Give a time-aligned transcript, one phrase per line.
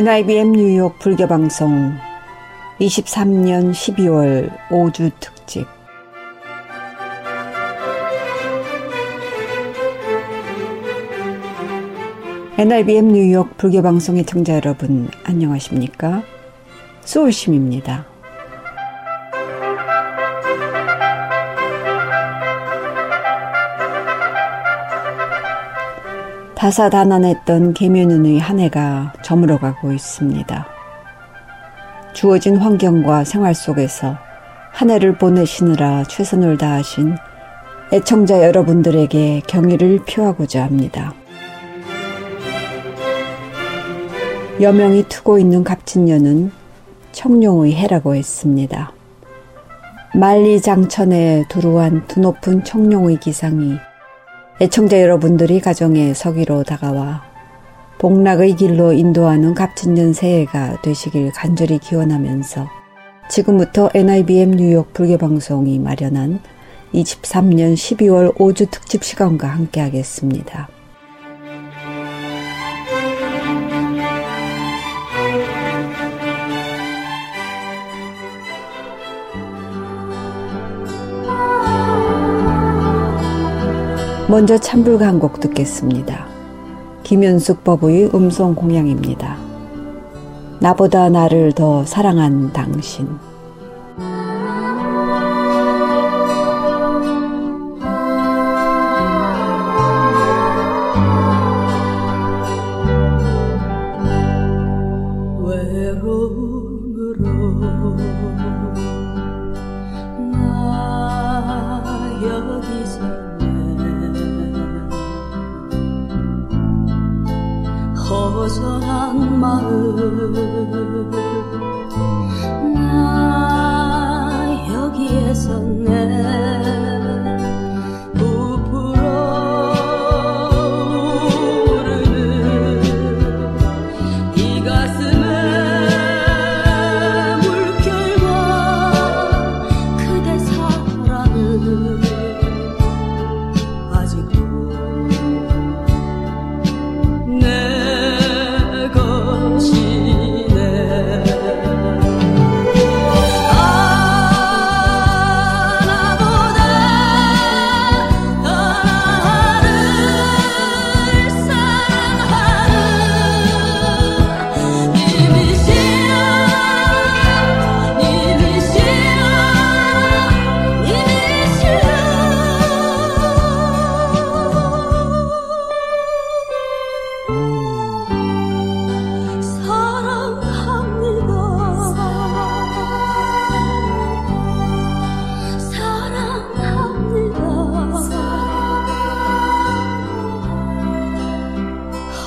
[0.00, 1.92] NIBM 뉴욕 불교방송
[2.80, 5.66] 23년 12월 5주 특집
[12.56, 16.22] NIBM 뉴욕 불교방송의 청자 여러분 안녕하십니까?
[17.02, 18.06] 소울심입니다.
[26.60, 30.66] 다사다난했던 계면운의 한 해가 저물어가고 있습니다.
[32.12, 34.18] 주어진 환경과 생활 속에서
[34.70, 37.16] 한 해를 보내시느라 최선을 다하신
[37.94, 41.14] 애청자 여러분들에게 경의를 표하고자 합니다.
[44.60, 46.52] 여명이 트고 있는 갑진년은
[47.12, 48.92] 청룡의 해라고 했습니다.
[50.14, 53.78] 만리장천에 두루한 드높은 청룡의 기상이
[54.62, 57.22] 애청자 여러분들이 가정의 서기로 다가와
[57.96, 62.68] 복락의 길로 인도하는 갑진년 새해가 되시길 간절히 기원하면서
[63.30, 66.40] 지금부터 NIBM 뉴욕 불교방송이 마련한
[66.92, 70.68] 23년 12월 5주 특집 시간과 함께하겠습니다.
[84.30, 86.24] 먼저 찬불가 한 곡 듣겠습니다.
[87.02, 89.36] 김현숙 법의 음성 공양입니다.
[90.60, 93.08] 나보다 나를 더 사랑한 당신.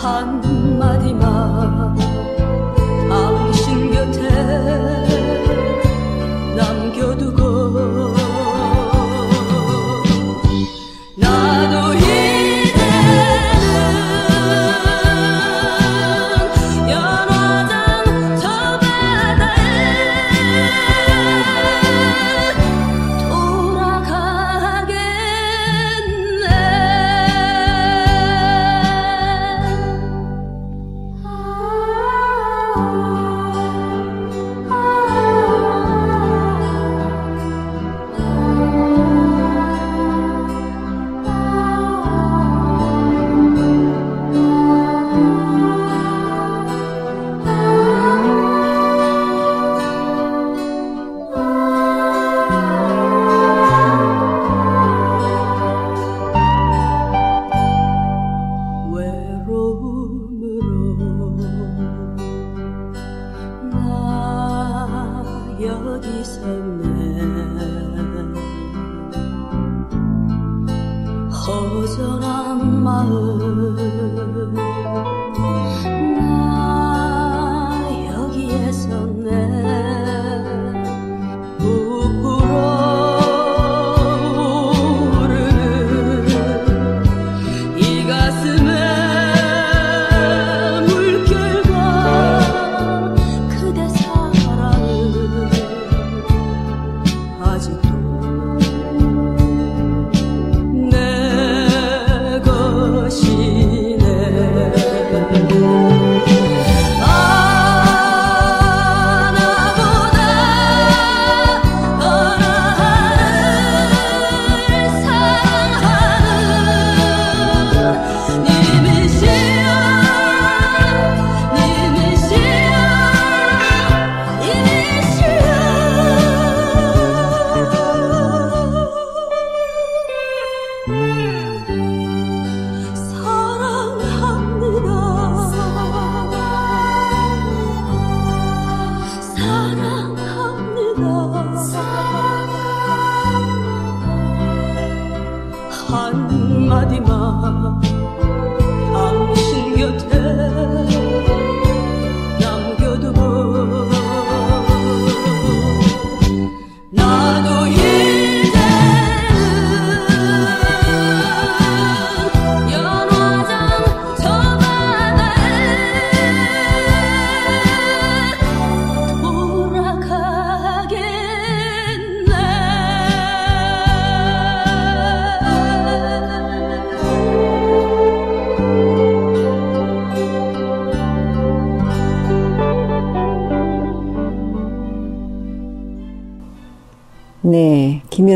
[0.03, 0.27] 喊
[0.77, 2.12] 妈的妈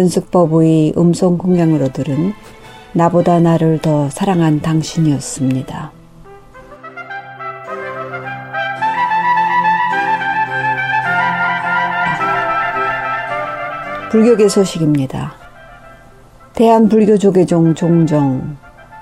[0.07, 2.33] 네, 김현숙 법의 음성 공양으로 들은
[2.93, 5.91] 나보다 나를 더 사랑한 당신이었습니다.
[14.09, 15.33] 불교계 소식입니다.
[16.53, 18.55] 대한불교조계종 종정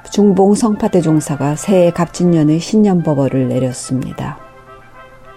[0.10, 4.40] 중봉 성파대 종사가 새해 갑진년의 신년법어를 내렸습니다.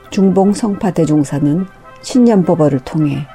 [0.08, 1.66] 중봉 성파대 종사는
[2.00, 3.26] 신년법어를 통해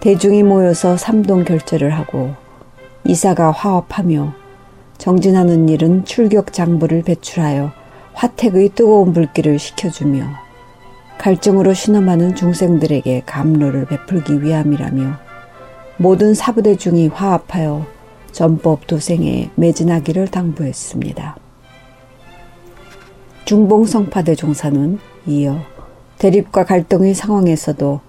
[0.00, 2.34] 대중이 모여서 삼동 결제를 하고
[3.04, 4.32] 이사가 화합하며
[4.96, 7.72] 정진하는 일은 출격 장부를 배출하여
[8.14, 10.24] 화택의 뜨거운 불길을 식혀주며
[11.18, 15.18] 갈증으로 신음하는 중생들에게 감로를 베풀기 위함이라며
[15.96, 17.84] 모든 사부대 중이 화합하여
[18.30, 21.36] 전법 도생에 매진하기를 당부했습니다.
[23.46, 25.58] 중봉성파대 종사는 이어
[26.18, 28.07] 대립과 갈등의 상황에서도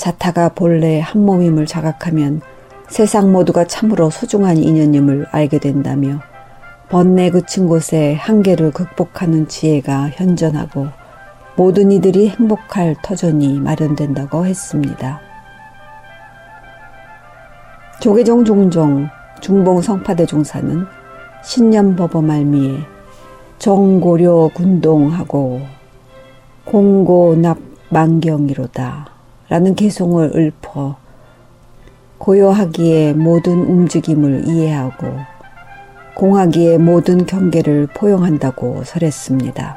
[0.00, 2.40] 자타가 본래 한 몸임을 자각하면
[2.88, 6.22] 세상 모두가 참으로 소중한 인연임을 알게 된다며
[6.88, 10.86] 번뇌 그친 곳에 한계를 극복하는 지혜가 현존하고
[11.54, 15.20] 모든 이들이 행복할 터전이 마련된다고 했습니다.
[18.00, 19.06] 조계종 종종
[19.42, 20.86] 중봉 성파대 종사는
[21.44, 22.78] 신년법어 말미에
[23.58, 25.60] 정고려 군동하고
[26.64, 27.58] 공고납
[27.90, 29.19] 만경이로다
[29.50, 30.96] 라는 개송을 읊어
[32.18, 35.08] 고요하기에 모든 움직임을 이해하고
[36.14, 39.76] 공하기에 모든 경계를 포용한다고 설했습니다.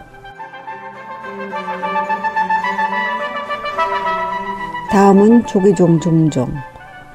[4.91, 6.53] 다음은 조기종 종종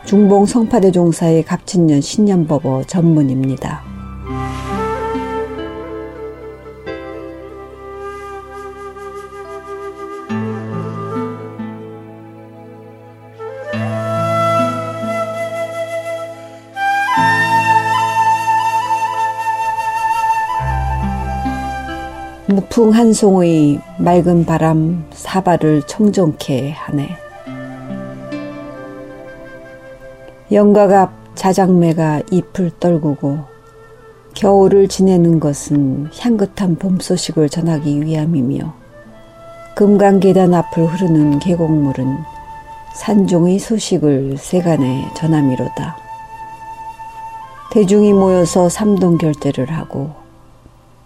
[0.05, 3.98] 중봉 성파대 종사의 갑진년 신년법어 전문입니다.
[22.79, 27.09] 풍 한 송의 맑은 바람 사발을 청정케 하네.
[30.53, 33.41] 영각 앞 자작매가 잎을 떨구고
[34.35, 38.73] 겨울을 지내는 것은 향긋한 봄 소식을 전하기 위함이며
[39.75, 42.17] 금강 계단 앞을 흐르는 계곡물은
[42.95, 45.97] 산종의 소식을 세간에 전함이로다.
[47.73, 50.28] 대중이 모여서 삼동 결제를 하고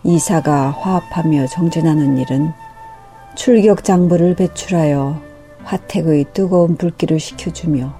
[0.05, 2.53] 이사가 화합하며 정진하는 일은
[3.37, 5.21] 출격 장부를 배출하여
[5.63, 7.95] 화택의 뜨거운 불길을 식혀주며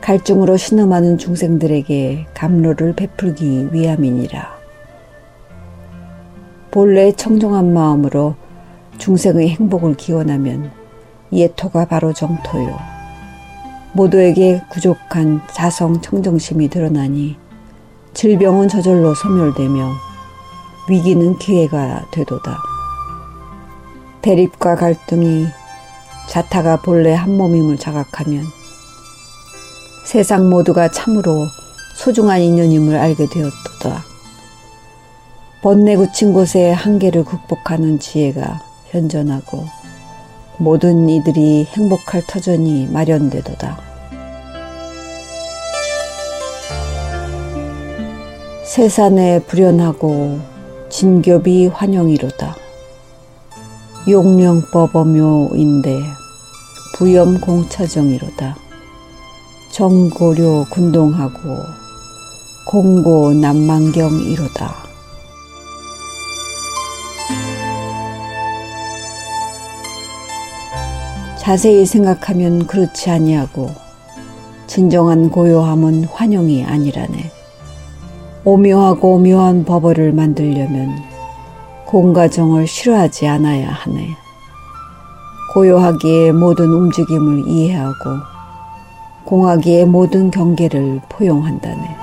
[0.00, 4.54] 갈증으로 신음하는 중생들에게 감로를 베풀기 위함이니라.
[6.70, 8.36] 본래 청정한 마음으로
[8.98, 10.70] 중생의 행복을 기원하면
[11.32, 12.78] 예토가 바로 정토요.
[13.92, 17.36] 모두에게 부족한 자성 청정심이 드러나니
[18.12, 20.13] 질병은 저절로 소멸되며
[20.88, 22.58] 위기는 기회가 되도다.
[24.20, 25.46] 대립과 갈등이
[26.28, 28.44] 자타가 본래 한 몸임을 자각하면
[30.06, 31.46] 세상 모두가 참으로
[31.96, 34.04] 소중한 인연임을 알게 되었도다.
[35.62, 38.60] 번뇌 굳힌 곳에 한계를 극복하는 지혜가
[38.90, 39.64] 현존하고
[40.58, 43.78] 모든 이들이 행복할 터전이 마련되도다.
[48.64, 50.53] 세산에 불연하고
[50.96, 52.54] 진교비 환영이로다.
[54.08, 55.98] 용령법어묘인데
[56.94, 58.56] 부염 공차정이로다.
[59.72, 61.64] 정고려 군동하고
[62.64, 64.72] 공고 남만경이로다.
[71.36, 73.74] 자세히 생각하면 그렇지 아니하고
[74.68, 77.33] 진정한 고요함은 환영이 아니라네.
[78.44, 81.02] 오묘하고 묘한 법어를 만들려면
[81.86, 84.16] 공가정을 싫어하지 않아야 하네.
[85.54, 87.94] 고요하기에 모든 움직임을 이해하고
[89.24, 91.96] 공학의 모든 경계를 포용한다네.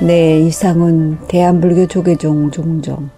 [0.00, 3.10] 네, 이상은 대한불교 조계종 종정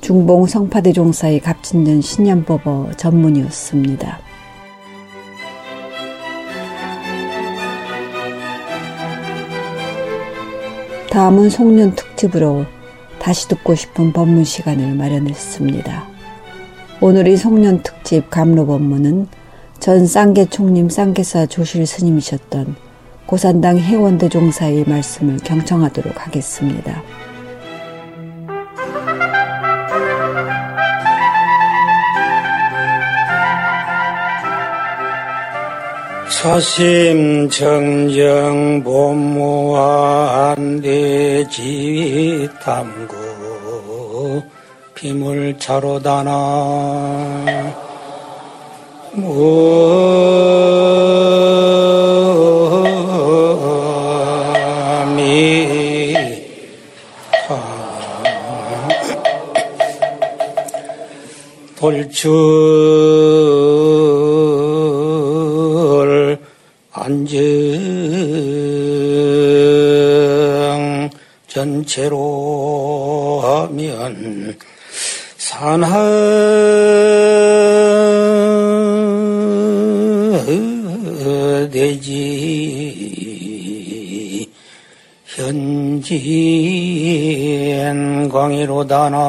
[0.00, 4.25] 중봉 성파대 종사의 값짓는 신년법어 전문이었습니다.
[11.16, 12.66] 다음은 송년 특집으로
[13.18, 16.06] 다시 듣고 싶은 법문 시간을 마련했습니다.
[17.00, 19.26] 오늘의 송년 특집 감로 법문은
[19.80, 22.76] 전 쌍계 총림 쌍계사 조실 스님이셨던
[23.24, 27.02] 고산당 해원대 종사의 말씀을 경청하도록 하겠습니다.
[36.46, 40.95] 사심 정정 본무한 대
[41.48, 44.42] 지 탐구
[44.94, 47.36] 비물 차로 다나.
[61.76, 62.32] 돌출
[71.66, 74.56] 전체로 하면
[75.36, 75.96] 산하되지.
[85.24, 86.08] 현진
[88.28, 89.26] 광이로다나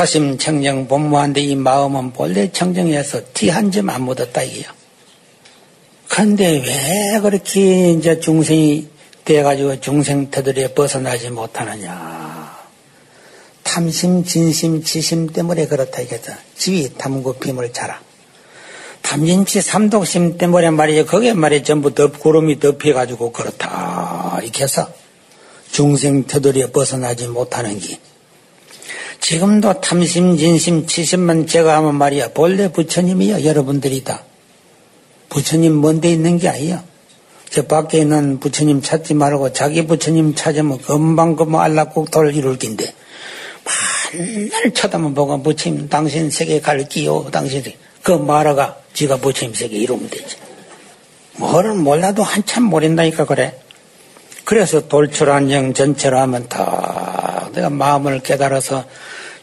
[0.00, 4.64] 차심 청정 본무한데 이 마음은 본래 청정해서 티 한 점 안 묻었다 이게요.
[6.08, 8.88] 근데 왜 그렇게 이제 중생이
[9.26, 12.56] 돼가지고 중생 터들에 벗어나지 못하느냐.
[13.62, 16.32] 탐심, 진심, 지심 때문에 그렇다 이거죠.
[16.56, 18.00] 지위, 탐구, 빔을 자라.
[19.02, 21.04] 탐진치, 삼독심 때문에 말이죠.
[21.04, 21.64] 그게 말이죠.
[21.64, 24.38] 전부 덮, 구름이 덮여가지고 그렇다.
[24.42, 24.90] 이렇게 해서
[25.70, 27.98] 중생 터들에 벗어나지 못하는 게.
[29.20, 32.28] 지금도 탐심, 진심, 치심만 제가 하면 말이야.
[32.28, 33.44] 본래 부처님이요.
[33.44, 34.24] 여러분들이다.
[35.28, 36.82] 부처님 먼데 있는 게 아니야.
[37.50, 42.94] 저 밖에 있는 부처님 찾지 말고 자기 부처님 찾으면 금방 금방 알락국토를 이룰 긴데.
[44.12, 50.10] 맨날 쳐다만 보고 부처님 당신 세계 갈 끼요 당신이 그 말아가 지가 부처님 세계 이루면
[50.10, 50.36] 되지
[51.36, 53.58] 뭐를 몰라도 한참 모른다니까 그래
[54.44, 58.84] 그래서 돌출안정 전체로 하면 다 내가 마음을 깨달아서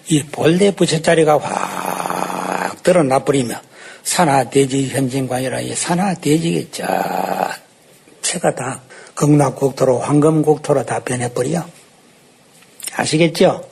[0.09, 3.59] 이 본래 부처자리가 확 드러나 버리며
[4.03, 6.85] 산하대지 현진관이라 이 산하대지겠죠
[8.21, 8.81] 체가 다
[9.15, 11.65] 극락국토로 황금국토로 다 변해버려
[12.95, 13.67] 아시겠죠?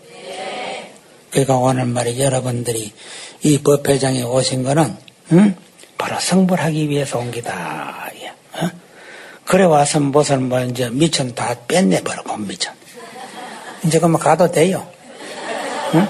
[1.31, 2.93] 그러니까 오늘 말이 여러분들이
[3.41, 4.95] 이 법회장에 오신 거는
[5.33, 5.55] 응?
[5.97, 8.09] 바로 성불하기 위해서 온 기다.
[8.53, 8.69] 어?
[9.45, 12.73] 그래 와서 무슨 뭐 이제 미천 다 뺐내버려 본 미천.
[13.85, 14.87] 이제 그만 가도 돼요.
[15.95, 16.07] 응?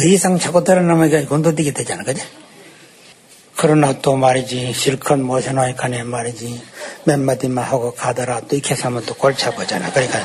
[0.00, 2.22] 더 이상 자꾸 드러나면 건도되게 되잖아, 그지?
[3.54, 6.62] 그러나 또 말이지 실컷 모셔놓으니까 말이지
[7.04, 9.92] 몇 마디만 하고 가더라 또 이렇게 하면 또 골치 아프잖아.
[9.92, 10.20] 그러니까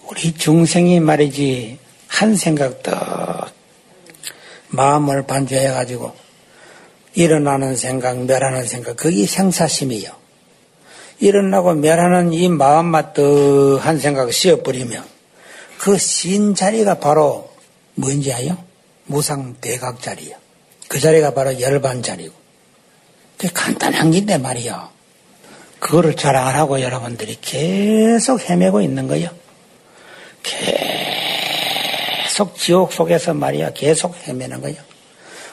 [0.09, 3.53] 우리 중생이 말이지 한 생각 딱
[4.69, 6.15] 마음을 반주해 가지고
[7.15, 10.11] 일어나는 생각, 멸하는 생각, 그게 생사심이요.
[11.19, 15.03] 일어나고 멸하는 이 마음만 떡한 생각 씌어버리면
[15.79, 17.51] 그 신 자리가 바로
[17.95, 18.57] 뭔지 아요?
[19.07, 20.37] 무상 대각 자리요.
[20.89, 22.35] 그 자리가 바로 열반 자리고.
[23.39, 24.96] 그 간단한 긴데 말이요.
[25.79, 26.15] 그거를
[26.55, 29.29] 하고 여러분들이 계속 헤매고 있는 거요.
[32.23, 34.77] 계속 지옥 속에서 말이야 계속 헤매는 거예요.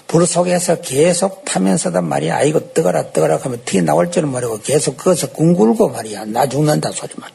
[0.08, 5.32] 불 속에서 계속 타면서도 말이야 아이고 뜨거라 뜨거라 하면 티 나올 줄은 모르고 계속 거기서
[5.32, 7.30] 궁굴고 말이야 나 죽는다 소리만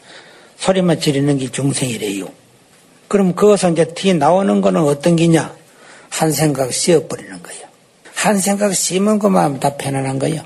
[0.58, 2.28] 소리만 지르는 게 중생이래요.
[3.08, 5.56] 그럼 거기서 이제 티 나오는 거는 어떤 기냐?
[6.10, 7.66] 한 생각 씌어버리는 거예요.
[8.14, 10.42] 한 생각 씌면 그만 다 편안한 거예요.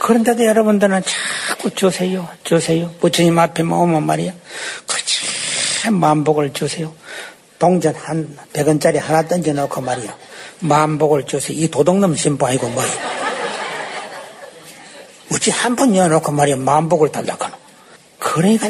[0.00, 1.02] 그런데도 여러분들은
[1.48, 2.90] 자꾸 주세요, 주세요.
[3.00, 4.32] 부처님 앞에 오면 말이야.
[4.86, 6.92] 그치, 만복을 주세요.
[7.58, 10.16] 동전 한 100원짜리 하나 던져놓고 말이야.
[10.60, 12.88] 만복을 줘서 이 도둑놈 신부 아니고 뭐야.
[15.32, 16.56] 어찌 한번 열어놓고 말이야.
[16.56, 17.46] 만복을 달라고.
[18.18, 18.68] 그러니까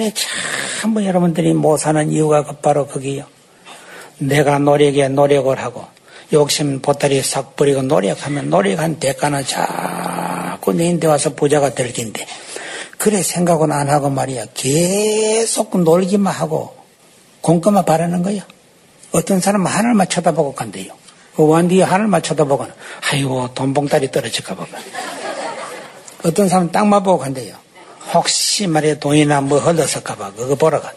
[0.80, 3.26] 참뭐 여러분들이 못 사는 이유가 그 바로 거기요.
[4.18, 5.87] 내가 노력에 노력을 하고
[6.33, 12.26] 욕심 보따리 싹 버리고 노력하면 노력한 대가는 자꾸 내인데 와서 부자가 될 텐데
[12.99, 14.47] 그래 생각은 안 하고 말이야.
[14.54, 16.75] 계속 놀기만 하고
[17.40, 18.47] 공금만 바라는 거야.
[19.12, 20.92] 어떤 사람은 하늘만 쳐다보고 간대요.
[21.37, 22.73] 그 완뒤에 하늘만 쳐다보고는
[23.11, 24.68] 아이고 돈봉다리 떨어질까 보고.
[26.25, 27.54] 어떤 사람은 땅만 보고 간대요.
[28.14, 30.92] 혹시 말이야 돈이나 뭐 흘렀을까 봐 그거 보러 가.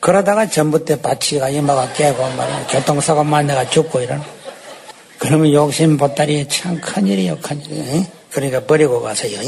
[0.00, 4.35] 그러다가 전부터 바치가 이마가 깨고 말이야 교통사고 만나가 죽고 이러는.
[5.26, 8.06] 그러면 욕심 보따리 참 큰일이요 큰일.
[8.30, 9.40] 그러니까 버리고 가세요.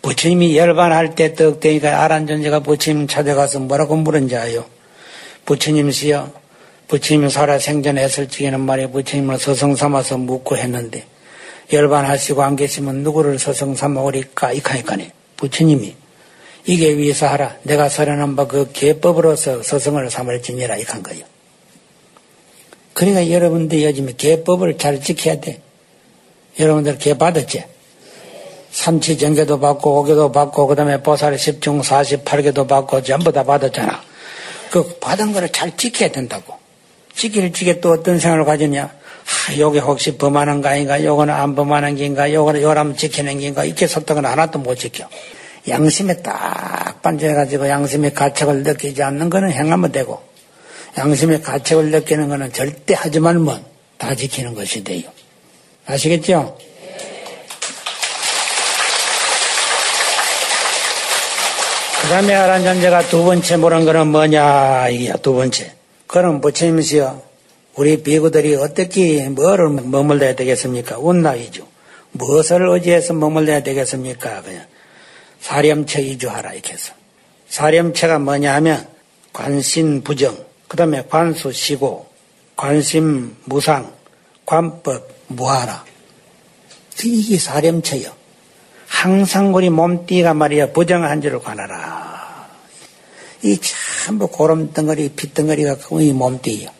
[0.00, 4.64] 부처님이 열반할 때 떡대니까 아란존재가 부처님 찾아가서 뭐라고 물은지 아요.
[5.44, 6.30] 부처님시여
[6.86, 11.04] 부처님 살아 생전했을 적에는 말이야 부처님을 서성 삼아서 묻고 했는데
[11.72, 15.96] 열반하시고 안 계시면 누구를 서성 삼아 오리까 이카니까네 부처님이
[16.66, 21.24] 이게 위해서 하라 내가 설현한 바 그 계법으로서 서성을 삼을지니라 이칸 거요.
[22.92, 25.60] 그러니까 여러분들 요즘에 계법을 잘 지켜야 돼.
[26.58, 27.64] 여러분들 계 받았지?
[28.70, 34.02] 삼치 정계도 받고 오계도 받고 그 다음에 보살 10중 48개도 받고 전부 다 받았잖아.
[34.70, 36.54] 그 받은 거를 잘 지켜야 된다고.
[37.14, 38.82] 지킬 적에 또 어떤 생각을 가졌냐?
[38.84, 41.02] 아, 요게 혹시 범하는 거 아닌가?
[41.04, 42.32] 요거는 안 범하는 게인가?
[42.32, 43.64] 요거는 요라면 지키는 게인가?
[43.64, 45.06] 이렇게 설득은 하나도 못 지켜.
[45.68, 50.20] 양심에 딱 반전해가지고 양심의 가책을 느끼지 않는 거는 행하면 되고
[50.98, 53.64] 양심의 가책을 느끼는 거는 절대 하지 말면
[53.98, 55.10] 다 지키는 것이 돼요.
[55.86, 56.58] 아시겠죠?
[62.02, 65.72] 그 다음에 아란전제가 두 번째 물은 거는 뭐냐, 이게 두 번째.
[66.06, 67.22] 그럼 부처님이시여,
[67.76, 70.98] 우리 비구들이 어떻게 뭐를 머물러야 되겠습니까?
[70.98, 71.66] 운나이죠.
[72.10, 74.42] 무엇을 의지해서 머물러야 되겠습니까?
[74.42, 74.66] 그냥
[75.40, 76.92] 사렴체 이주하라 이렇게 해서.
[77.48, 78.86] 사렴체가 뭐냐 하면
[79.32, 80.36] 관신 부정,
[80.72, 82.06] 그 다음에 관수 시고,
[82.56, 83.92] 관심 무상,
[84.46, 85.84] 관법 무하라.
[87.04, 88.10] 이게 사렴체요.
[88.86, 92.48] 항상 우리 몸띠가 말이야 부정한 줄을 관하라.
[93.42, 93.58] 이
[94.06, 96.70] 전부 고름덩어리, 핏덩어리가 이 몸띠요.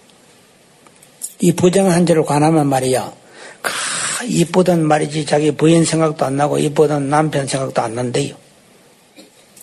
[1.40, 3.12] 이 부정한 줄을 관하면 말이야.
[4.24, 8.41] 이쁘던 말이지 자기 부인 생각도 안 나고 이쁘던 남편 생각도 안 난대요.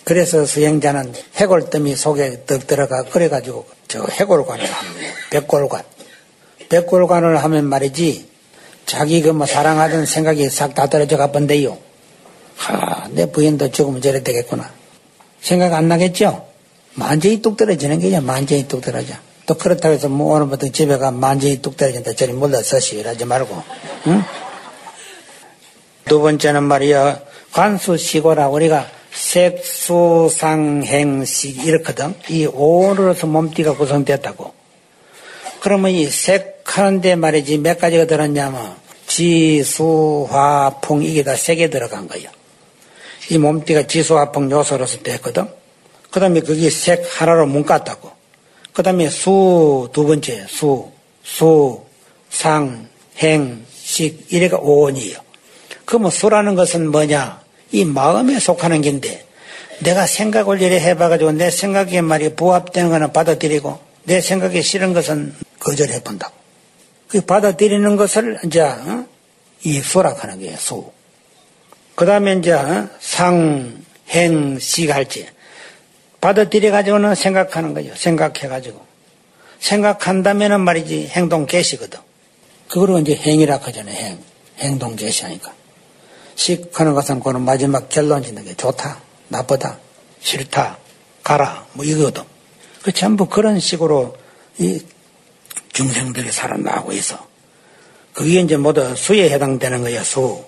[0.09, 5.13] 그래서 수행자는 해골더미 속에 득 들어가 그래가지고 저 해골관을 합니다.
[5.29, 5.83] 백골관.
[6.67, 8.27] 백골관을 하면 말이지
[8.87, 11.77] 자기 그 뭐 사랑하던 생각이 싹 다 떨어져 가본데요.
[12.57, 14.71] 하, 내 부인도 죽으면 저래 되겠구나.
[15.41, 16.43] 생각 안 나겠죠?
[16.95, 18.19] 만전히 뚝 떨어지는 게죠.
[18.21, 19.13] 만전히 뚝 떨어져.
[19.45, 22.13] 또 그렇다고 해서 뭐 오늘부터 집에 가 만전히 뚝 떨어진다.
[22.13, 22.97] 저리 물러서시.
[22.97, 23.63] 이러지 말고.
[24.07, 24.23] 응?
[26.05, 27.21] 두 번째는 말이야.
[27.51, 32.13] 관수시고라 우리가 색수상행식 이렇거든.
[32.29, 34.53] 이 오로서 몸띠가 구성됐다고.
[35.59, 38.75] 그러면 이 색하는데 말이지 몇 가지가 들었냐면
[39.07, 42.29] 지수화풍 이게 다세개 들어간 거예요.
[43.29, 45.47] 이 몸띠가 지수화풍 요소로서 됐거든.
[46.11, 48.11] 그 다음에 그게 색 하나로 문갔다고.
[48.73, 50.91] 그 다음에 수 두 번째 수,
[51.23, 51.81] 수,
[52.29, 55.17] 상, 행, 식 이래가 오원이에요.
[55.85, 57.38] 그러면 수라는 것은 뭐냐?
[57.71, 59.25] 이 마음에 속하는 긴데
[59.79, 66.01] 내가 생각을 이래 해봐가지고 내 생각에 말이 부합되는 거는 받아들이고 내 생각에 싫은 것은 거절해
[66.01, 66.33] 본다고.
[67.07, 69.05] 그 받아들이는 것을 이제 어?
[69.63, 70.57] 이 수락하는 거예요.
[70.57, 70.91] 수.
[71.95, 72.87] 그 다음에 이제 어?
[72.99, 75.27] 상, 행, 식 할지
[76.21, 77.93] 받아들여 가지고는 생각하는 거죠.
[77.95, 78.85] 생각해 가지고
[79.59, 81.99] 생각한다면은 말이지 행동 개시거든.
[82.67, 83.95] 그거로 이제 행이라 하잖아요.
[83.95, 84.19] 행,
[84.59, 85.53] 행동 개시하니까.
[86.39, 89.77] 식하는 것은 그는 마지막 결론 짓는 게 좋다, 나쁘다,
[90.21, 90.77] 싫다,
[91.21, 92.23] 가라, 뭐 이거거든.
[92.81, 94.15] 그 전부 그런 식으로
[94.57, 94.81] 이
[95.73, 97.27] 중생들이 살아나고 있어.
[98.13, 100.45] 그게 이제 모두 수에 해당되는 거야, 수.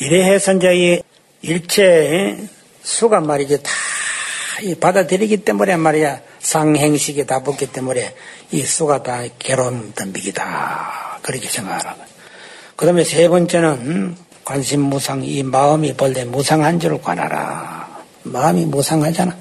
[0.00, 1.02] 이래 해서 이제 이
[1.40, 2.46] 일체
[2.82, 3.70] 수가 말이지 다
[4.80, 8.14] 받아들이기 때문에 말이야 상행식이 다 붙기 때문에
[8.50, 11.20] 이 수가 다 괴로움 덤비기다.
[11.22, 12.02] 그렇게 생각하라고.
[12.76, 18.02] 그 다음에 세 번째는 관심 무상, 이 마음이 본래 무상한 줄을 관하라.
[18.24, 19.36] 마음이 무상하잖아.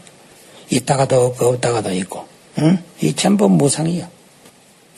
[0.70, 2.26] 있다가도 없고 없다가도 있고.
[2.60, 2.82] 응?
[3.02, 4.08] 이 전부 무상이요.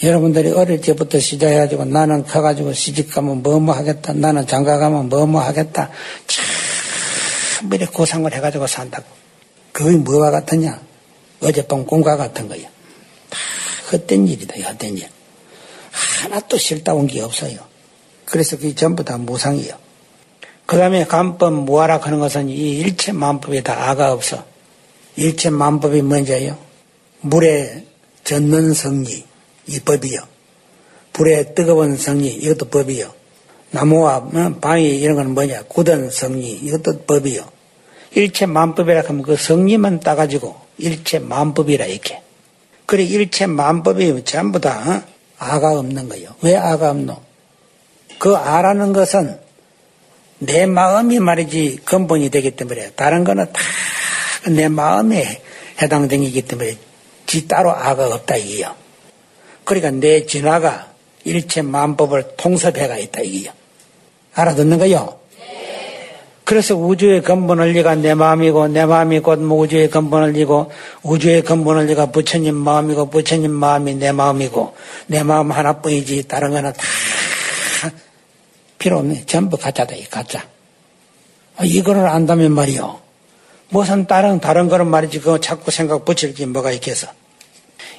[0.04, 4.14] 여러분들이 어릴 때부터 시작해가지고 나는 커가지고 시집가면 뭐뭐 하겠다.
[4.14, 5.90] 나는 장가가면 뭐뭐 하겠다.
[6.28, 9.06] 참 이렇게 고상을 해가지고 산다고.
[9.72, 10.80] 그게 뭐가 같으냐?
[11.42, 12.62] 어젯밤 꿈과 같은 거야.
[13.30, 13.38] 다
[13.92, 15.08] 헛된 일이다, 헛된 일.
[16.22, 17.58] 하나도 싫다 온 게 없어요.
[18.26, 19.85] 그래서 그게 전부 다 무상이요.
[20.66, 24.44] 그 다음에 간법 무하락 하는 것은 이 일체 만법에 다 아가 없어.
[25.16, 26.58] 일체 만법이 뭔지요?
[27.22, 27.86] 물에
[28.24, 29.24] 젖는 성리,
[29.68, 30.20] 이 법이요.
[31.14, 33.14] 불에 뜨거운 성리, 이것도 법이요.
[33.72, 35.64] 나무와 어, 방이 이런 건 뭐냐?
[35.68, 37.44] 굳은 성리, 이것도 법이요.
[38.12, 42.22] 일체 만법이라 하면 그 성리만 따가지고 일체 만법이라 이렇게.
[42.86, 45.02] 그래, 일체 만법이 전부 다 어?
[45.38, 46.30] 아가 없는 거예요.
[46.42, 47.22] 왜 아가 없노?
[48.20, 49.45] 그 아라는 것은
[50.40, 53.62] 내 마음이 말이지 근본이 되기 때문에 다른 거는 다
[54.48, 55.42] 내 마음에
[55.82, 56.78] 해당되기 때문에
[57.26, 58.74] 지 따로 아가 없다 이게요.
[59.64, 60.94] 그러니까 내 진화가
[61.24, 63.52] 일체 만법을 통섭해가 있다 이게요.
[64.36, 65.20] 알아듣는 거요?
[66.44, 70.72] 그래서 우주의 근본 원리가 내 마음이고 내 마음이 곧 우주의 근본 원리고
[71.02, 74.76] 우주의 근본 원리가 부처님 마음이고 부처님 마음이 내 마음이고
[75.08, 76.80] 내 마음 하나뿐이지 다른 거는 다
[78.86, 79.24] 필요 없네.
[79.26, 80.48] 전부 가짜다 이 가짜.
[81.58, 83.00] 아, 이거를 안다면 말이요.
[83.70, 87.08] 무슨 다른 다른 거는 말이지 그거 자꾸 생각 붙일 게 뭐가 있겠어.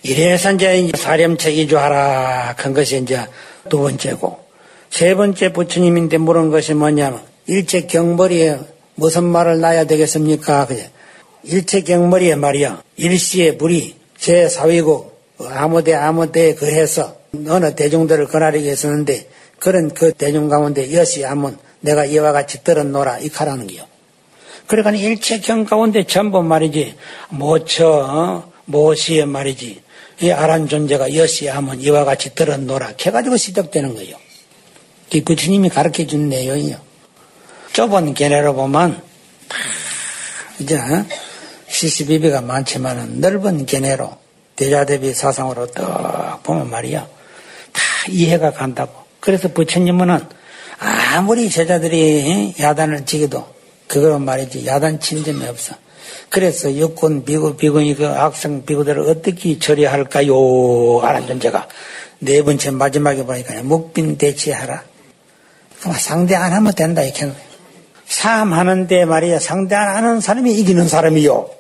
[0.04, 3.26] 이래서 이제 사렴체 이주하라 큰 것이 이제
[3.68, 4.38] 두 번째고
[4.88, 8.56] 세 번째 부처님인데 물은 것이 뭐냐면 일체 경머리에
[8.94, 10.66] 무슨 말을 놔야 되겠습니까?
[10.66, 10.86] 그냥
[11.42, 12.80] 일체 경머리에 말이야.
[12.96, 17.16] 일시에 물이 제 사위고 아무데 아무데 그해서
[17.48, 23.28] 어느 대중들을 거나리게 했었는데 그런 그 대중 가운데 여시 하면 내가 이와 같이 들었노라 이
[23.28, 23.84] 카라는 게요.
[24.66, 26.96] 그러니까 일체 경 가운데 전부 말이지
[27.30, 28.52] 모처 어?
[28.64, 29.82] 모시에 말이지
[30.22, 34.16] 이 아란 존재가 여시 하면 이와 같이 들었노라 해가지고 시작되는 거예요.
[35.12, 36.78] 이 부처님이 가르쳐 준 내용이요.
[37.72, 39.02] 좁은 견해로 보면
[40.58, 40.80] 이제
[41.68, 44.16] 시시비비가 많지만 넓은 견해로
[44.56, 47.06] 대자대비 사상으로 딱 보면 말이야
[47.72, 49.05] 다 이해가 간다고.
[49.26, 50.20] 그래서 부처님은
[51.16, 53.44] 아무리 제자들이 야단을 치기도
[53.88, 55.74] 그거로 말이지 야단 친 점이 없어.
[56.28, 61.00] 그래서 육군 비구 비군이 그 학생 비구들을 어떻게 처리할까요?
[61.00, 61.66] 하는 존재가
[62.20, 64.84] 네 번째 마지막에 보니까 묵빈 대치하라.
[65.80, 67.28] 그럼 상대 안 하면 된다 이렇게
[68.06, 71.50] 싸움 하는데 말이야 상대 안 하는 사람이 이기는 사람이요.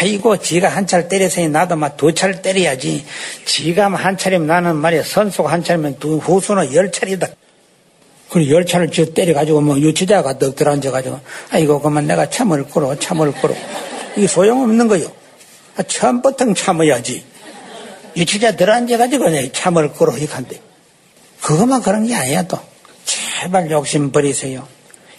[0.00, 3.04] 아이고 지가 한 차를 때려서니 나도 막 두 차를 때려야지.
[3.44, 7.28] 지가 한 차리면 나는 말이야 선수가 한 차리면 두 후수는 열 차리다.
[8.30, 13.32] 그리고 열 차를 쥐어 때려가지고 뭐 유치자가 넉 들어앉아가지고 아이고 그만 내가 참을 거로 참을
[13.32, 13.56] 거로
[14.16, 15.06] 이게 소용없는 거요.
[15.76, 17.24] 아, 처음부터 참아야지.
[18.16, 20.60] 유치자 들어앉아가지고 그냥 참을 거로 이간데
[21.40, 22.58] 그것만 그런 게 아니야 또.
[23.04, 24.66] 제발 욕심 버리세요.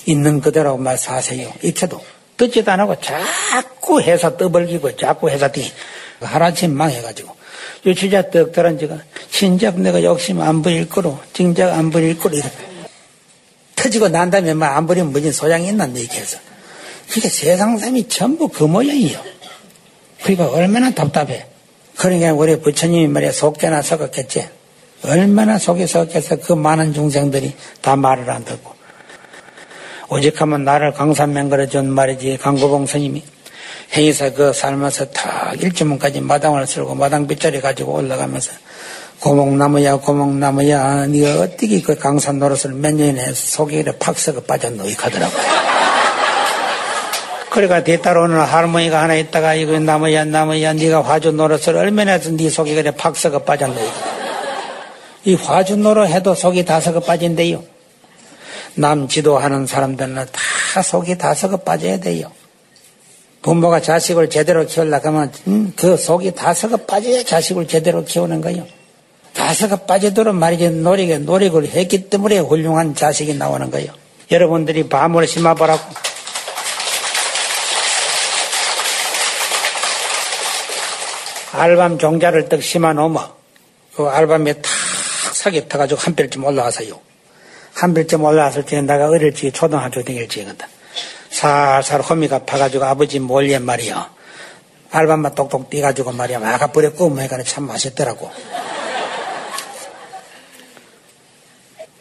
[0.06, 1.54] 있는 그대로만 사세요.
[1.62, 2.02] 이렇게도
[2.38, 5.72] 듣지도 안 하고 자꾸 해서 떠벌기고 자꾸 해서 뛰
[6.20, 7.36] 하나씩 망해가지고
[7.86, 8.98] 유치자 떡 들은 지가
[9.30, 12.56] 진작 내가 욕심 안 부릴 거로 진작 안 부릴 거로 이렇게
[13.76, 16.38] 터지고 난 다음에 안 부리면 무슨 소양이 있나 이렇게 해서
[17.10, 19.20] 그게 세상 사람이 전부 그 모양이요.
[20.24, 21.46] 그러니까 얼마나 답답해.
[21.98, 24.50] 그러니까 우리 부처님이 말이야 속개나 썩었겠지.
[25.04, 28.75] 얼마나 속이 썩겠어 그 많은 중생들이 다 말을 안 듣고
[30.10, 33.24] 오직 하면 나를 강산맹거려 준 말이지 강고봉 스님이.
[33.94, 38.52] 행의사 그 살면서 탁 일주문까지 마당을 쓸고 마당 빗자리 가지고 올라가면서
[39.20, 45.34] 고목나무야 고목나무야 네가 어떻게 그 강산 노릇을 몇 년에 속에 팍 썩어 빠졌노 이 하더라고.
[47.50, 52.76] 그러니까 뒤따라오는 할머니가 하나 있다가 이거 나무야 나무야 네가 화주 노릇을 얼마나 해서 네 속에
[52.76, 53.80] 그래 팍 썩어 빠졌노
[55.24, 55.36] 이.
[55.36, 57.75] 화주 노릇 해도 속이 다 썩어 빠진대요
[58.76, 62.32] 남 지도하는 사람들은 다 속이 다 썩어 빠져야 돼요.
[63.42, 68.66] 부모가 자식을 제대로 키우려고 하면 음, 그 속이 다 썩어 빠져야 자식을 제대로 키우는 거예요.
[69.34, 73.94] 다 썩어 빠지도록 말이지 노력에 노력을 했기 때문에 훌륭한 자식이 나오는 거예요.
[74.32, 75.84] 여러분들이 밤을 심어보라고.
[81.54, 83.30] 알밤 종자를 떡 심어 놓으면
[83.96, 84.72] 그 알밤에 탁
[85.34, 87.00] 사기 타가지고 한 뼘쯤 올라와서요.
[87.76, 90.66] 한 별점 올라왔을 때는 내가 어릴 적에 초등학교 다닐 적이거든.
[91.30, 94.10] 살살 호미가 파가지고 아버지 몰래 말이야.
[94.92, 96.40] 알밤만 똑똑 띄가지고 말이야.
[96.42, 98.32] 아가 버렸고 뭐니까 참 맛있더라고.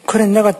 [0.05, 0.53] 그래 내가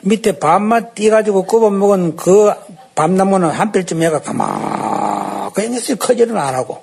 [0.00, 2.52] 밑에 밥만 띄가지고 굽어 먹은 그
[2.96, 6.82] 밤나무는 한 뼘쯤 해가 가만히 있어 커지는 안 하고.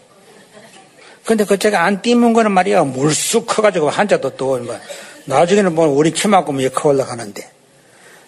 [1.26, 4.80] 근데 그 제가 안 띄면 거는 말이야 물쑥 커가지고 한자도 또 뭐.
[5.26, 7.54] 나중에는 뭐 우리 키만큼 커 올라가는데.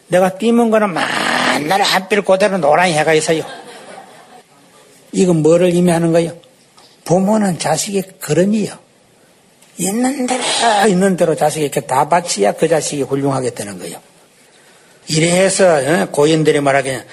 [0.07, 3.43] 내가 띄문 거는 만날 한필 그대로 노란 해가 있어요.
[5.11, 6.33] 이건 뭐를 의미하는 거예요?
[7.05, 8.73] 부모는 자식의 그름이요.
[9.77, 10.41] 있는 대로,
[10.87, 13.97] 있는 대로 자식이 이렇게 다 바치야 그 자식이 훌륭하게 되는 거예요.
[15.07, 17.03] 이래서 어, 고인들이 말하기는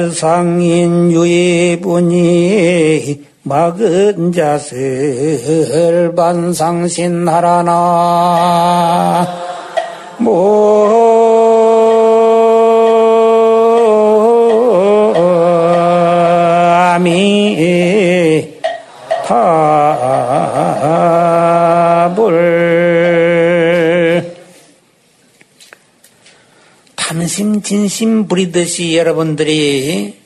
[0.04, 2.14] 구설상인 유의분이
[3.42, 7.74] 막은 자슬 반상신하라나.
[10.18, 10.83] 모
[27.34, 30.16] 탐심 진심 부리듯이 여러분들이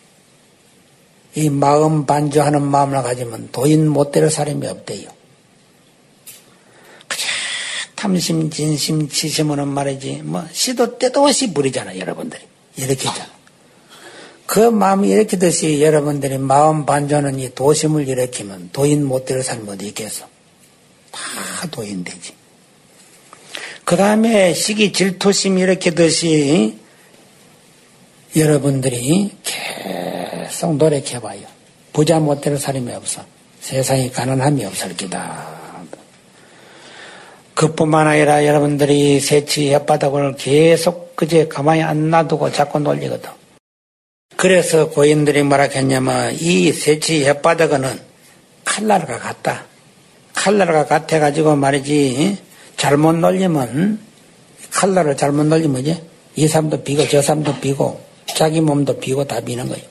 [1.36, 5.08] 이 마음 반주하는 마음을 가지면 도인 못 되는 사람이 없대요.
[7.08, 7.24] 그저
[7.94, 10.20] 탐심, 진심, 치심은 말이지.
[10.22, 12.42] 뭐 시도 때도 없이 부리잖아 여러분들이.
[12.76, 13.30] 이렇게 잖아.
[14.44, 20.26] 그 마음이 일으키듯이 여러분들이 마음 반주하는 이 도심을 일으키면 도인 못 되는 사람이 어디 있겠어.
[21.10, 22.34] 다 도인 되지.
[23.86, 26.86] 그 다음에 시기 질투심 일으키듯이
[28.36, 31.40] 여러분들이 계속 노력해봐요.
[31.92, 33.22] 부자 못될 사람이 없어.
[33.60, 35.58] 세상에 가난함이 없을 기다.
[37.54, 43.30] 그뿐만 아니라 여러분들이 새치 햇바닥을 계속 그제 가만히 안 놔두고 자꾸 놀리거든.
[44.36, 48.00] 그래서 고인들이 뭐라 했냐면 이 새치 햇바닥은
[48.64, 49.64] 칼날과 같다.
[50.34, 52.38] 칼날과 같아가지고 말이지
[52.76, 53.98] 잘못 놀리면
[54.70, 56.02] 칼날을 잘못 놀리면 이제
[56.36, 58.07] 이 사람도 비고 저 사람도 비고
[58.38, 59.82] 자기 몸도 비고 다 비는 거예요.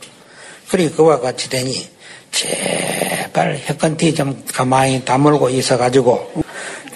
[0.70, 1.86] 그리 그와 같이 되니
[2.32, 6.44] 제발 혈건티 좀 가만히 다물고 있어가지고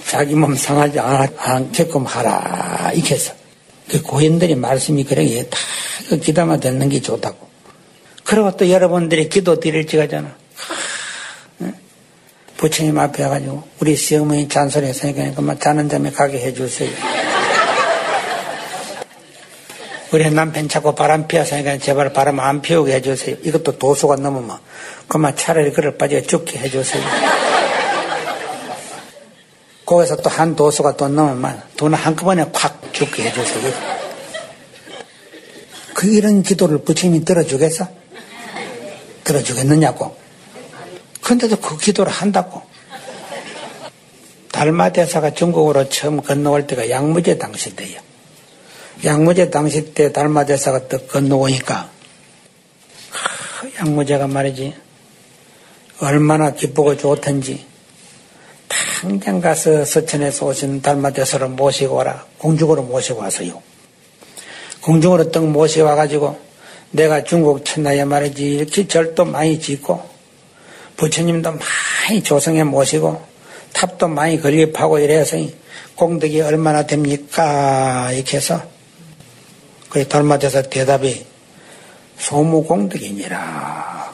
[0.07, 2.91] 자기 몸 상하지 않게끔 하라.
[2.93, 3.33] 이렇게 해서.
[3.89, 5.57] 그 고인들이 말씀이 그러게 다
[6.11, 7.47] 그 기도만 듣는 게 좋다고.
[8.25, 10.35] 그리고 또 여러분들이 기도 드릴 지가잖아
[12.57, 16.91] 부처님 앞에 와가지고 우리 시어머니 잔소리 했으니까 그만 자는 잠에 가게 해주세요
[20.11, 23.37] 우리 남편 자꾸 바람 피워서니까 제발 바람 안 피우게 해주세요.
[23.43, 24.59] 이것도 도수가 넘으면
[25.07, 27.01] 그만 차라리 그를 빠져 죽게 해주세요.
[29.85, 33.73] 거기서 또 한 도수가 또 넘으면 돈을 한꺼번에 콱 죽게 해주세요.
[35.93, 37.87] 그 이런 기도를 부처님이 들어주겠어?
[39.23, 40.17] 들어주겠느냐고.
[41.21, 42.63] 근데도 그 기도를 한다고.
[44.51, 48.10] 달마대사가 중국으로 처음 건너올 때가 양무제 당시 때요.
[49.03, 51.89] 양무제 당시 때 달마대사가 또 건너오니까.
[53.79, 54.75] 양무제가 말이지
[56.01, 57.65] 얼마나 기쁘고 좋던지.
[58.67, 62.25] 당장 가서 서천에서 오신 달마대사를 모시고 와라.
[62.37, 63.61] 공중으로 모시고 와서요.
[64.81, 66.39] 공중으로 떡 모시고 와가지고
[66.91, 70.07] 내가 중국 천하에 말이지 이렇게 절도 많이 짓고
[70.97, 73.19] 부처님도 많이 조성해 모시고
[73.73, 75.37] 탑도 많이 건립하고 이래서
[75.95, 78.11] 공덕이 얼마나 됩니까?
[78.11, 78.70] 이렇게 해서
[79.91, 81.25] 그래 달마대사 대답이
[82.17, 84.13] 소무공덕이니라.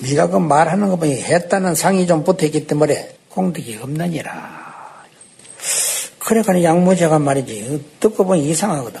[0.00, 4.58] 네가 그 말하는 거 보니 했다는 상이 좀 붙어있기 때문에 공덕이 없느니라.
[6.18, 9.00] 그래가 양무제가 말이지 듣고 보니 이상하거든.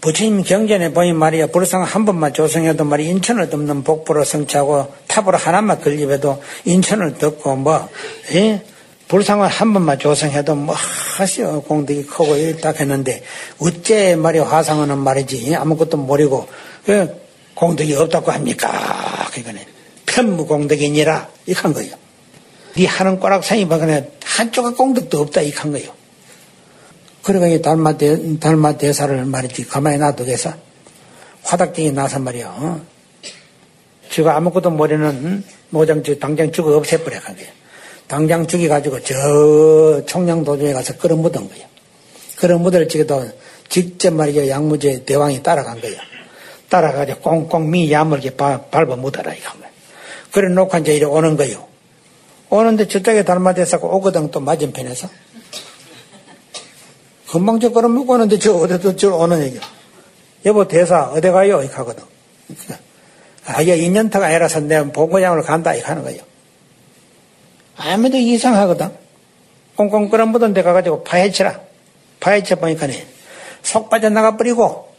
[0.00, 5.80] 부처님 경전에 보니 말이야 불상 한 번만 조성해도 말이 인천을 덮는 복부로 성취하고 탑으로 하나만
[5.80, 7.88] 건립해도 인천을 덮고 뭐
[8.34, 8.62] 예?
[9.08, 13.22] 불상을 한 번만 조성해도 뭐 하시오 공덕이 크고 이렇다 했는데
[13.58, 16.48] 어째 말이 화상은 말이지 아무것도 모르고
[16.86, 19.28] 그 공덕이 없다고 합니까?
[19.32, 19.64] 그러니까
[20.06, 21.94] 편무 공덕이니라 이한 거예요.
[22.76, 25.92] 네 하는 꼬락상이 박근에 한쪽에 공덕도 없다 이한 거예요.
[27.22, 30.54] 그러니까 이 달마 대, 달마 대사를 말이지 가만히 놔두겠어
[31.42, 32.48] 화닥쟁이 나서 말이야.
[32.48, 32.80] 어?
[34.10, 37.50] 지가 아무것도 모르는 모장 당장 죽어 없애버려 간 거예요.
[38.06, 41.66] 당장 죽여가지고 저 청량도중에 가서 끌어 묻은 거예요.
[42.36, 43.26] 끌어 묻을 적에도
[43.68, 44.48] 직접 말이죠.
[44.48, 45.96] 양무제 대왕이 따라간 거예요.
[46.68, 49.50] 따라가지고 꽁꽁 미 야물게 밟아 묻어라 이거.
[50.30, 51.66] 그래 놓고 이제 이리 오는 거예요.
[52.50, 55.08] 오는데 저쪽에 닮아대서고 오거든 또 맞은편에서.
[57.30, 59.60] 금방 저 걸어 먹고 오는데 저 어디도 저 오는 얘기야.
[60.44, 61.62] 여보 대사 어디 가요?
[61.62, 62.04] 이렇게 하거든.
[63.46, 66.22] 아, 이게 인연타가 아니라서 내가 본고장으로 간다 이렇게 하는 거예요.
[67.76, 68.90] 아무도 이상하거든.
[69.76, 71.60] 꽁꽁 끓어 묻은 데 가 가지고 파헤치라.
[72.20, 72.86] 파헤쳐 보니까
[73.62, 74.94] 속 빠져나가 버리고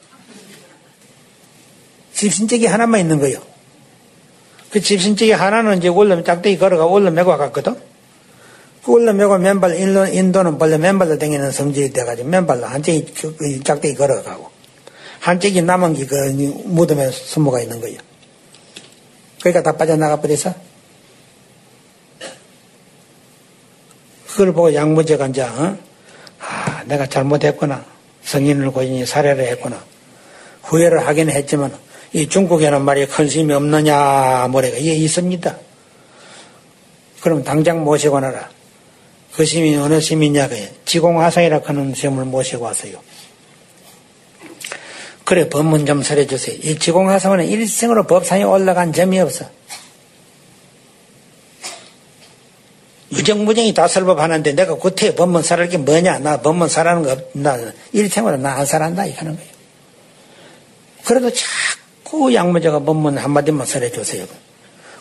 [2.13, 3.39] 집신적이 하나만 있는 거예요.
[4.69, 7.75] 그 집신적이 하나는 이제 원래 짝대기 걸어가 원래 메고 갔거든.
[8.83, 13.95] 그 메고 맨발 인도, 인도는 원래 맨발로 다니는 성질이 돼가지고 맨발로 한쪽이 그, 그 짝대기
[13.95, 14.49] 걸어가고
[15.21, 16.15] 한쪽이 남은 게그
[16.65, 17.97] 무덤에 숨어가 있는 거예요.
[19.39, 20.53] 그러니까 다 빠져나가 버려서
[24.35, 25.77] 그걸 보고 양무제가 이제, 어?
[26.41, 27.85] 아, 내가 잘못했구나.
[28.23, 29.81] 성인을 고인이 살해를 했구나.
[30.63, 31.73] 후회를 하긴 했지만,
[32.11, 35.55] 이 중국에는 큰 스님이 없느냐, 뭐래가, 예, 있습니다.
[37.21, 38.49] 그럼 당장 모시고 나라.
[39.33, 40.69] 그 시민이 어느 시민이냐 그래.
[40.83, 42.99] 지공화성이라 하는 시험을 모시고 왔어요.
[45.23, 46.57] 그래 법문 좀 설해주세요.
[46.61, 49.45] 이 지공화성은 일생으로 법상에 올라간 점이 없어.
[53.25, 56.19] 유정무정이 다 설법하는데 내가 구태에 법문 살할 게 뭐냐?
[56.19, 57.57] 나 법문 살하는 거 없, 나
[57.91, 59.49] 일생으로 나안 살한다 이하는 거예요.
[61.03, 64.27] 그래도 자꾸 양무자가 법문 한마디만 설해주세요.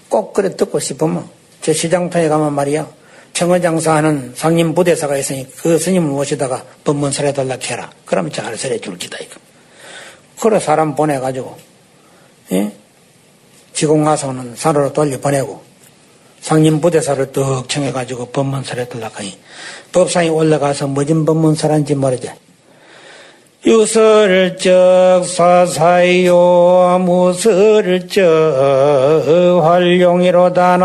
[0.09, 1.29] 꼭 그래 듣고 싶으면
[1.61, 2.89] 저 시장터에 가면 말이야
[3.35, 7.91] 청어장사하는 상님 부대사가 있으니 그 스님을 모시다가 법문 설해달라 해라.
[8.07, 9.39] 그러면 잘 설해줄 기다 이거.
[10.41, 11.57] 그래 사람 보내가지고
[12.53, 12.73] 예?
[13.75, 15.74] 지공화성은 산으로 돌려 보내고
[16.45, 19.39] 상님 부대사를 떡 청해가지고 법문설에 들락하니
[19.93, 22.31] 법상에 올라가서 뭐진 법문설한지 모르지
[23.65, 28.21] 유설적 사사요 무설적
[29.65, 30.85] 활용이로다나.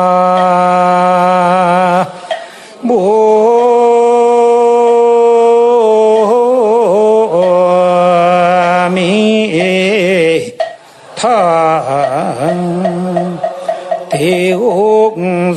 [2.79, 3.38] 무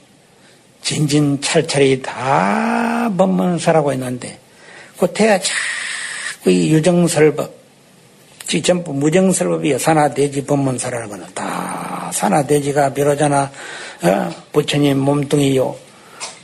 [0.83, 4.39] 진진 찰찰이 다 법문서라고 했는데
[4.99, 7.65] 그태가 자꾸 이 유정설법
[8.47, 13.51] 지 전부 무정설법이요 산하돼지 법문서라는 거는 다 산하돼지가 비로자나
[14.03, 14.31] 어?
[14.53, 15.77] 부처님 몸뚱이요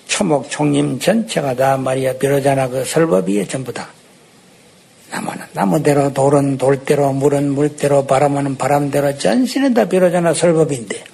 [0.06, 3.88] 초목 총님 전체가 다 말이야 비로자나 그 설법이에 전부 다
[5.10, 11.04] 나무는 나무대로 돌은 돌대로 물은 물대로 바람은 바람대로 전신은 다 비로자나 설법인데.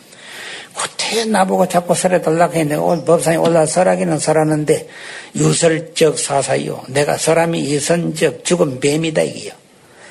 [0.76, 4.88] 그때 나보고 자꾸 설에 달라고 했는데 법상에 올라 설하기는 설하는데
[5.34, 6.82] 유설적 사사요.
[6.88, 9.52] 내가 설함이 이선적 죽은 뱀이다 이게요.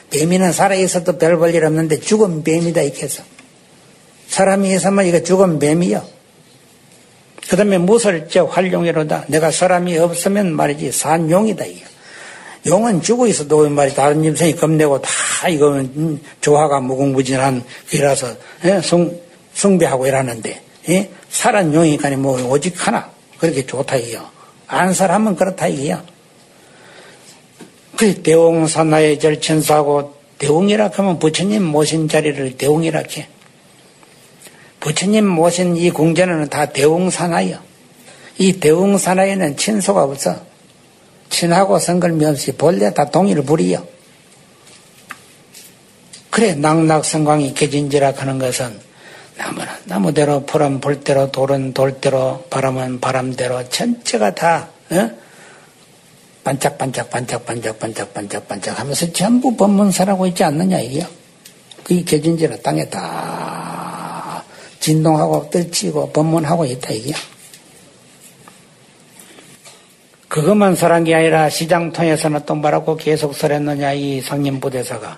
[0.09, 3.23] 뱀이는 살아있어도 별 볼 일 없는데 죽은 뱀이다 이렇게 해서.
[4.29, 6.03] 사람이 있으면 이거 죽은 뱀이요.
[7.47, 9.25] 그 다음에 무설적 활용이로다.
[9.27, 11.83] 내가 사람이 없으면 말이지 산용이다 이게
[12.65, 17.63] 용은 죽어 있어도 말이 다른 짐승이 겁내고 다 이거는 조화가 무궁무진한
[17.93, 18.27] 이라서
[18.63, 18.81] 예?
[18.81, 19.19] 숭,
[19.53, 21.09] 숭배하고 이러는데 예?
[21.29, 24.25] 살은 용이니까 뭐 오직 하나 그렇게 좋다 이요.
[24.67, 26.01] 안 살하면 그렇다 이요.
[27.97, 33.27] 그 대웅산나의 절천사고 대웅이라 하면 부처님 모신 자리를 대웅이라 해.
[34.79, 37.59] 부처님 모신 이 궁전에는 다 대웅산하여.
[38.37, 40.35] 이 대웅산하에는 친소가 없어.
[41.35, 41.77] 친하고
[42.25, 43.85] 없이 본래 다 동의를 부리요.
[46.29, 48.79] 그래 낙낙성광이 개진지라 하는 것은
[49.37, 55.11] 나무는 나무대로 풀은 불대로 돌은 돌대로 바람은 바람대로 전체가 다 어?
[56.45, 61.05] 반짝반짝 반짝반짝 반짝반짝 반짝 하면서 전부 법문사라고 있지 않느냐 이게요.
[61.83, 64.41] 그 개진지라 땅에 다
[64.79, 67.34] 진동하고 떨치고 법문하고 있다 이게요.
[70.35, 75.17] 그것만 설한 게 아니라 시장 통해서는 또 뭐라고 계속 설했느냐 이 상님부대사가.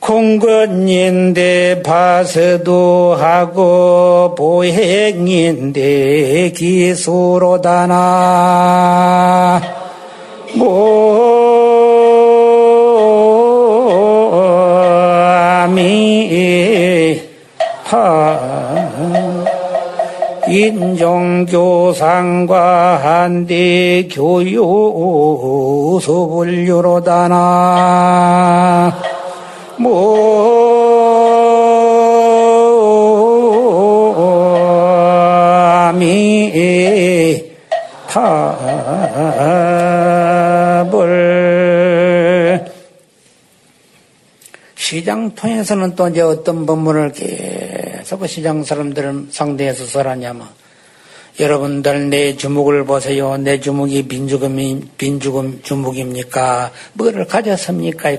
[0.00, 5.72] 공건인데 파서도 하고 보행인데
[6.52, 8.00] 기수로다나.
[10.54, 11.26] 모미
[17.84, 18.55] 하
[20.56, 22.46] 인종교상과
[23.02, 24.86] 한대 교요소불류로다나
[29.76, 30.16] 모미
[40.86, 41.26] 탑을
[44.74, 47.45] 시장 통해서는 또 이제 어떤 법문을 계속
[48.14, 50.48] 그 시장 사람들을 상대해서 설하냐면
[51.38, 53.36] 여러분들 내 주먹을 보세요.
[53.36, 56.72] 내 주먹이 빈주금이 빈주금 주먹입니까?
[56.94, 58.10] 뭐를 가졌습니까?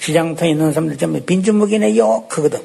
[0.00, 2.26] 시장통에 있는 사람들 전부 빈주먹이네요.
[2.28, 2.60] 그거든.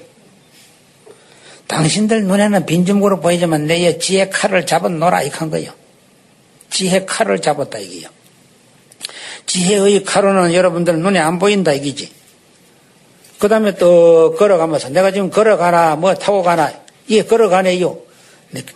[1.68, 5.72] 당신들 눈에는 빈주먹으로 보이지만 내 지혜 칼을 잡아 놓라 이한 거요.
[6.72, 8.10] 지혜 칼을 잡았다 이게요.
[9.46, 12.19] 지혜의 칼로는 여러분들 눈에 안 보인다 이기지.
[13.40, 16.72] 그 다음에 또 걸어가면서 내가 지금 걸어가나 뭐 타고 가나
[17.08, 17.98] 이게 걸어가네요.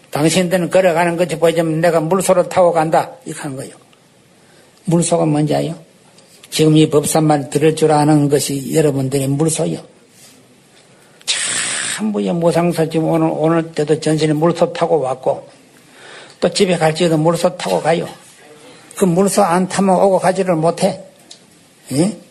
[0.09, 3.11] 당신들은 걸어가는 것이 보이자면 내가 물소를 타고 간다.
[3.25, 3.75] 이렇게 하는 거예요.
[4.85, 5.75] 물소가 뭔지 아요?
[6.49, 9.79] 지금 이 법산말 들을 줄 아는 것이 여러분들의 물소요.
[11.95, 15.47] 참부의 모상사 지금 오늘, 오늘 때도 전신에 물소 타고 왔고
[16.39, 18.07] 또 집에 갈지도 물소 타고 가요.
[18.95, 21.03] 그 물소 안 타면 오고 가지를 못해.
[21.91, 22.22] 예?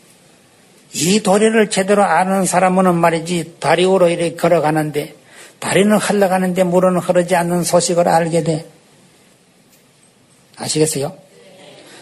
[0.94, 5.14] 이 도리를 제대로 아는 사람은 말이지 다리로 이렇게 걸어가는데
[5.58, 8.66] 다리는 흘러가는데 물은 흐르지 않는 소식을 알게 돼.
[10.56, 11.16] 아시겠어요?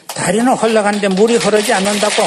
[0.09, 2.23] 다리는 흘러가는데 물이 흐르지 않는다고.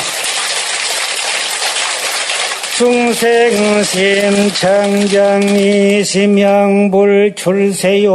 [2.78, 8.12] 중생심 청정이 심명불 출세요.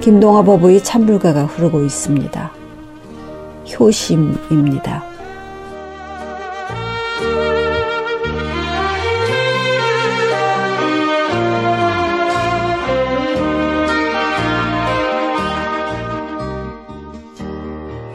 [0.00, 2.57] 김동아 법의 찬불가가 흐르고 있습니다.
[3.74, 5.04] 효심입니다.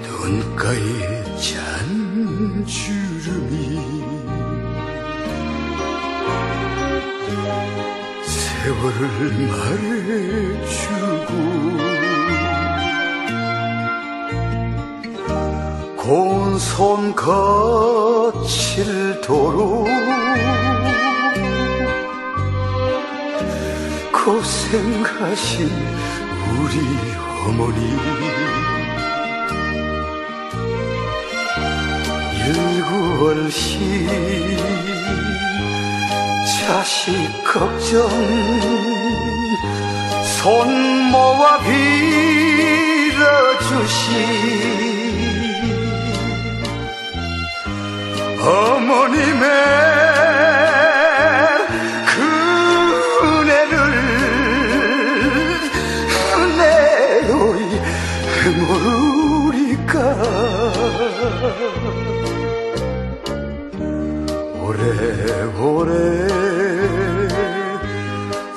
[0.01, 4.03] 눈가에 찬 주름이
[8.23, 9.01] 세월을
[10.57, 11.82] 말해주고
[16.57, 18.41] 손 거칠
[19.21, 19.85] 도로
[24.11, 25.69] 고생하신
[26.59, 26.79] 우리
[27.45, 27.79] 어머니.
[32.45, 34.07] 일구월시
[36.61, 38.07] 자식 걱정
[40.41, 41.57] 손 모아
[43.59, 44.82] 빌어주시
[48.43, 49.47] 어머님의
[52.09, 52.15] 그
[53.23, 53.73] 은혜를
[56.57, 57.63] 내로이
[58.59, 59.95] 모르리까.
[64.61, 65.91] 오래오래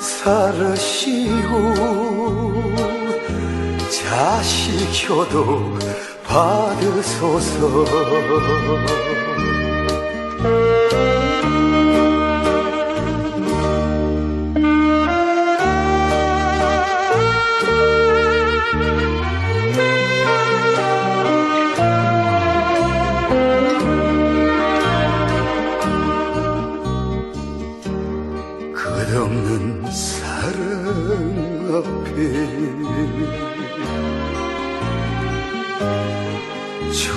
[0.01, 1.51] 살으시고
[3.89, 5.77] 자식 효도
[6.25, 7.57] 받으소서
[10.47, 11.26] 끝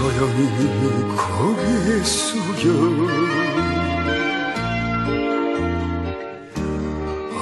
[0.00, 0.40] 조용히
[1.14, 2.72] 고개 숙여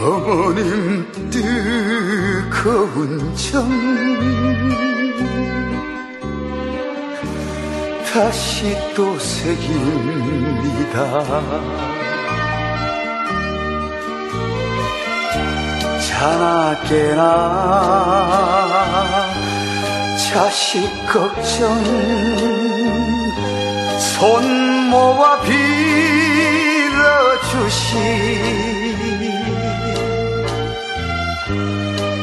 [0.03, 1.37] 어머님 뜻
[2.51, 3.47] 거운 정
[8.13, 10.99] 다시 또 새깁니다.
[16.09, 17.29] 자나 깨나
[20.29, 21.83] 자식 걱정.
[23.99, 25.41] 손 모아
[27.41, 27.97] 빌어주시.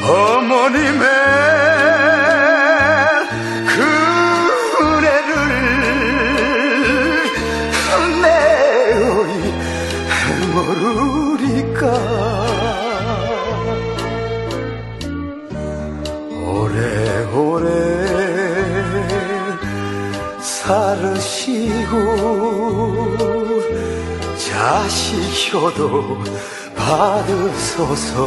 [0.08, 1.06] 어머님의
[20.66, 21.94] 살으시고
[24.36, 26.18] 자식 효도
[26.74, 28.26] 받으소서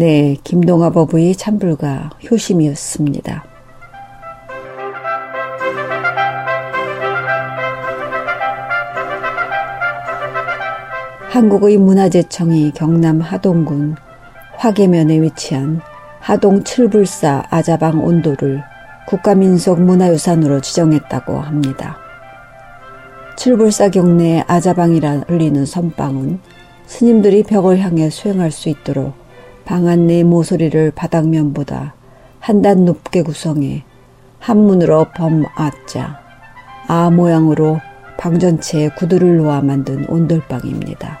[0.00, 3.44] 네, 김동아 법의 찬불가 효심이었습니다.
[11.28, 13.96] 한국의 문화재청이 경남 하동군
[14.56, 15.82] 화계면에 위치한
[16.18, 18.62] 하동 칠불사 아자방 온도를
[19.06, 21.98] 국가민속문화유산으로 지정했다고 합니다.
[23.36, 26.40] 칠불사 경내의 아자방이라 불리는 선방은
[26.86, 29.19] 스님들이 벽을 향해 수행할 수 있도록
[29.70, 31.94] 방 안내 모서리를 바닥면보다
[32.40, 33.84] 한 단 높게 구성해
[34.40, 36.18] 한문으로 범아자,
[36.88, 37.78] 아 모양으로
[38.18, 41.20] 방 전체에 구두를 놓아 만든 온돌방입니다.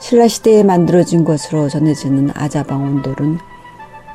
[0.00, 3.38] 신라시대에 만들어진 것으로 전해지는 아자방 온돌은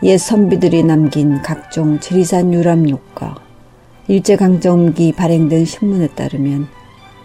[0.03, 3.37] 옛 선비들이 남긴 각종 지리산 유람록과
[4.07, 6.67] 일제강점기 발행된 신문에 따르면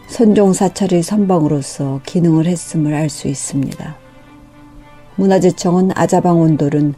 [0.06, 4.05] 선종사찰의 선방으로서 기능을 했음을 알 수 있습니다.
[5.16, 6.94] 문화재청은 아자방 온돌은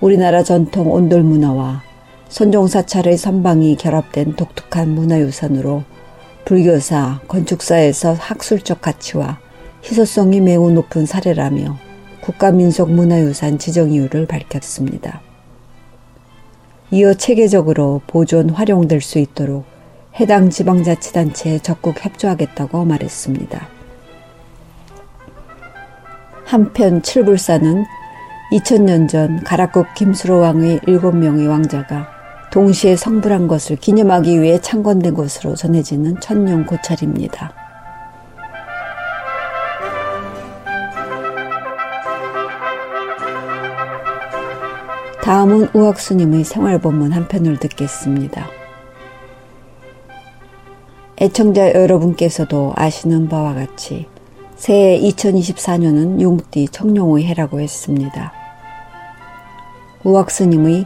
[0.00, 1.82] 우리나라 전통 온돌 문화와
[2.28, 5.84] 선종사찰의 선방이 결합된 독특한 문화유산으로
[6.44, 9.38] 불교사, 건축사에서 학술적 가치와
[9.84, 11.76] 희소성이 매우 높은 사례라며
[12.20, 15.20] 국가민속 문화유산 지정 이유를 밝혔습니다.
[16.90, 19.64] 이어 체계적으로 보존, 활용될 수 있도록
[20.18, 23.77] 해당 지방자치단체에 적극 협조하겠다고 말했습니다.
[26.48, 27.84] 한편 칠불사는
[28.52, 32.08] 2000년 전 가락국 김수로 왕의 7명의 왕자가
[32.50, 37.52] 동시에 성불한 것을 기념하기 위해 창건된 것으로 전해지는 천년 고찰입니다.
[45.20, 48.46] 다음은 우학스님의 생활본문 한 편을 듣겠습니다.
[51.20, 54.06] 애청자 여러분께서도 아시는 바와 같이
[54.58, 58.32] 새해 2024년은 용띠 청룡의 해라고 했습니다.
[60.02, 60.84] 우학스님의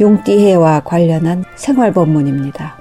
[0.00, 2.80] 용띠 해와 관련한 생활본문입니다.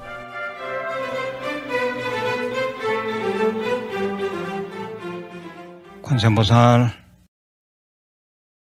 [6.01, 6.91] 관세보살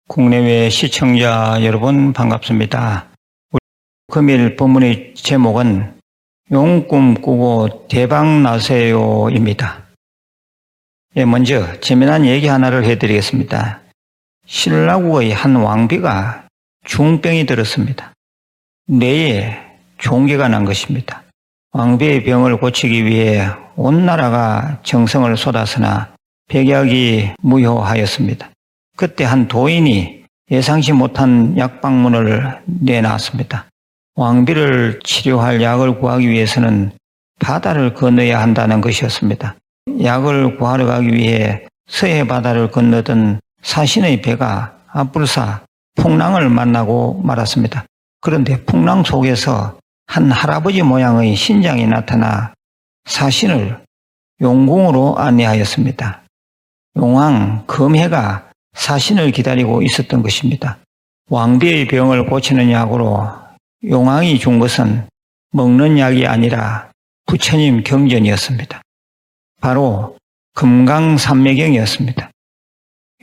[0.09, 3.07] 국내외 시청자 여러분 반갑습니다.
[4.11, 6.01] 금일 본문의 제목은
[6.51, 9.88] 용꿈 꾸고 대박 나세요입니다.
[11.17, 13.81] 예, 먼저 재미난 얘기 하나를 해드리겠습니다.
[14.47, 16.47] 신라국의 한 왕비가
[16.85, 18.13] 중병이 들었습니다.
[18.87, 19.59] 뇌에
[19.99, 21.25] 종괴가 난 것입니다.
[21.73, 26.15] 왕비의 병을 고치기 위해 온 나라가 정성을 쏟았으나
[26.49, 28.51] 백약이 무효하였습니다.
[28.97, 33.67] 그때 한 도인이 예상치 못한 약방문을 내놨습니다.
[34.15, 36.93] 왕비를 치료할 약을 구하기 위해서는
[37.41, 39.57] 바다를 건너야 한다는 것이었습니다.
[40.03, 45.63] 약을 구하러 가기 위해 서해 바다를 건너던 사신의 배가 앞불사
[45.97, 47.85] 풍랑을 만나고 말았습니다.
[48.21, 52.55] 그런데 풍랑 속에서 한 할아버지 모양의 신장이 나타나
[53.05, 53.83] 사신을
[54.41, 56.23] 용궁으로 안내하였습니다.
[56.97, 60.79] 용왕 금해가 사신을 기다리고 있었던 것입니다.
[61.31, 63.29] 왕비의 병을 고치는 약으로
[63.85, 65.07] 용왕이 준 것은
[65.53, 66.91] 먹는 약이 아니라
[67.27, 68.81] 부처님 경전이었습니다.
[69.61, 70.17] 바로
[70.55, 72.31] 금강산매경이었습니다.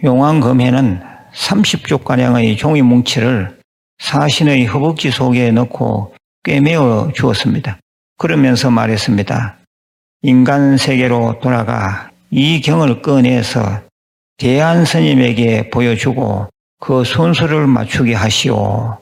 [0.04, 1.02] 용왕 금해는
[1.34, 3.60] 30쪽가량의 종이 뭉치를
[4.00, 6.14] 사신의 허벅지 속에 넣고
[6.44, 7.80] 꿰매어 주었습니다.
[8.18, 9.58] 그러면서 말했습니다.
[10.22, 13.82] 인간 세계로 돌아가 이 경을 꺼내서
[14.38, 19.00] 대한 스님에게 보여주고 그 순서를 맞추게 하시오.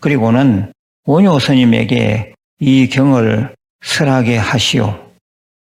[0.00, 0.72] 그리고는
[1.04, 4.98] 원효 스님에게 이 경을 설하게 하시오.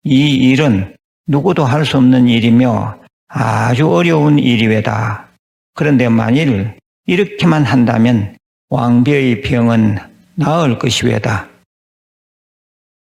[0.03, 0.96] 이 일은
[1.27, 5.27] 누구도 할 수 없는 일이며 아주 어려운 일이외다.
[5.73, 8.37] 그런데 만일 이렇게만 한다면
[8.69, 9.97] 왕비의 병은
[10.35, 11.47] 나을 것이외다.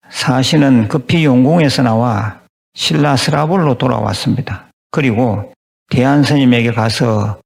[0.09, 2.41] 사신은 급히 용궁에서 나와
[2.73, 4.69] 신라 스라볼로 돌아왔습니다.
[4.91, 5.53] 그리고
[5.89, 7.39] 대한스님에게 가서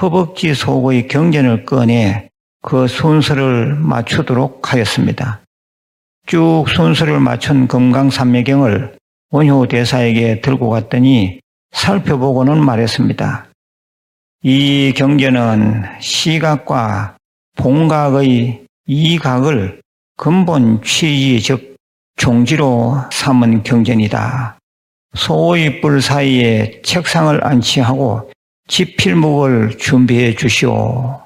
[0.00, 2.28] 허벅지 속의 경전을 꺼내
[2.62, 5.40] 그 순서를 맞추도록 하였습니다.
[6.26, 8.96] 쭉 순서를 맞춘 금강산매경을
[9.30, 11.40] 원효 대사에게 들고 갔더니
[11.72, 13.48] 살펴보고는 말했습니다.
[14.42, 17.16] 이 경전은 시각과
[17.56, 19.80] 봉각의 이각을
[20.16, 21.76] 근본 취지 즉
[22.16, 24.58] 종지로 삼은 경전이다.
[25.14, 28.30] 소의 뿔 사이에 책상을 안치하고
[28.68, 31.20] 지필목을 준비해 주시오.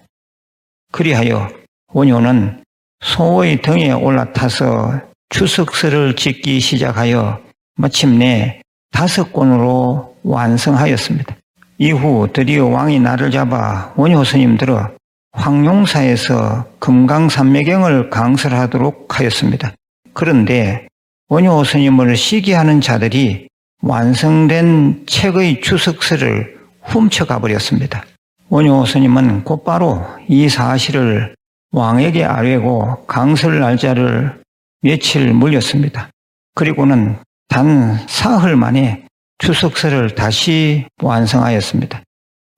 [0.93, 1.51] 그리하여
[1.93, 2.65] 원효는
[3.01, 7.41] 소의 등에 올라타서 추석서를 짓기 시작하여
[7.77, 8.61] 마침내
[8.93, 11.37] 다섯 권으로 완성하였습니다.
[11.79, 14.91] 이후 드디어 왕이 나를 잡아 원효 스님 들어
[15.33, 19.73] 황룡사에서 금강산매경을 강설하도록 하였습니다.
[20.12, 20.89] 그런데
[21.29, 23.49] 원효 스님을 시기하는 자들이
[23.83, 28.05] 완성된 책의 추석서를 훔쳐가 버렸습니다.
[28.49, 31.35] 원효 스님은 곧바로 이 사실을
[31.73, 34.43] 왕에게 아뢰고 강설 날짜를
[34.83, 36.11] 며칠 물렸습니다.
[36.57, 37.16] 그리고는
[37.51, 39.05] 단 사흘 만에
[39.39, 42.01] 추석서를 다시 완성하였습니다.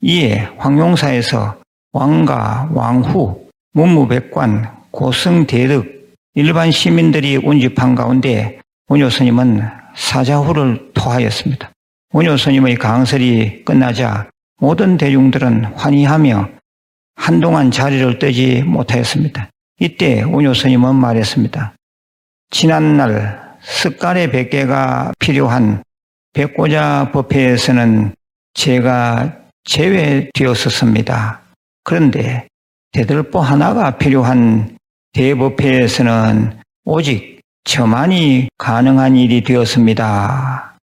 [0.03, 1.57] 이에 황룡사에서
[1.93, 9.62] 왕과 왕후, 문무백관, 고승대득, 일반 시민들이 운집한 가운데 원효 스님은
[9.97, 11.72] 사자후를 토하였습니다.
[12.12, 14.28] 원효 스님의 강설이 끝나자
[14.59, 16.51] 모든 대중들은 환희하며
[17.14, 19.49] 한동안 자리를 뜨지 못하였습니다.
[19.80, 21.74] 이때 원효 스님은 말했습니다.
[22.51, 25.82] 지난날 습갈의 백개가 필요한
[26.32, 28.14] 백고자 법회에서는
[28.54, 31.40] 제가 제외되었었습니다.
[31.84, 32.48] 그런데
[32.92, 34.76] 대들보 하나가 필요한
[35.12, 40.76] 대법회에서는 오직 저만이 가능한 일이 되었습니다.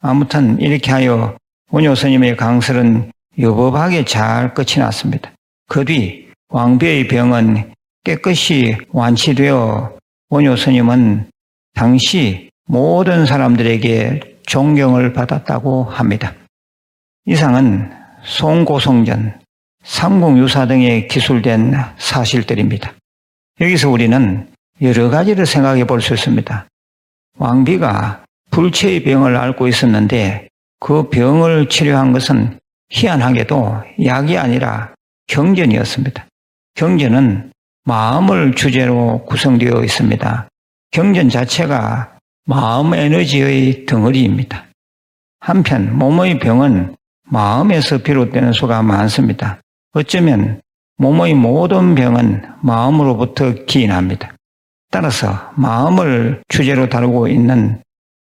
[0.00, 1.36] 아무튼 이렇게 하여
[1.70, 5.32] 원효 스님의 강설은 여법하게 잘 끝이 났습니다.
[5.68, 7.72] 그 뒤 왕비의 병은
[8.04, 9.98] 깨끗이 완치되어
[10.30, 11.28] 원효 스님은
[11.76, 16.32] 당시 모든 사람들에게 존경을 받았다고 합니다.
[17.26, 17.92] 이상은
[18.24, 19.40] 송고성전,
[19.84, 22.94] 삼공유사 등에 기술된 사실들입니다.
[23.60, 24.48] 여기서 우리는
[24.80, 26.66] 여러 가지를 생각해 볼 수 있습니다.
[27.38, 30.48] 왕비가 불체의 병을 앓고 있었는데
[30.80, 32.58] 그 병을 치료한 것은
[32.88, 34.94] 희한하게도 약이 아니라
[35.26, 36.26] 경전이었습니다.
[36.74, 37.52] 경전은
[37.84, 40.48] 마음을 주제로 구성되어 있습니다.
[40.96, 42.16] 경전 자체가
[42.46, 44.64] 마음 에너지의 덩어리입니다.
[45.40, 49.60] 한편 몸의 병은 마음에서 비롯되는 수가 많습니다.
[49.92, 50.62] 어쩌면
[50.96, 54.36] 몸의 모든 병은 마음으로부터 기인합니다.
[54.90, 57.82] 따라서 마음을 주제로 다루고 있는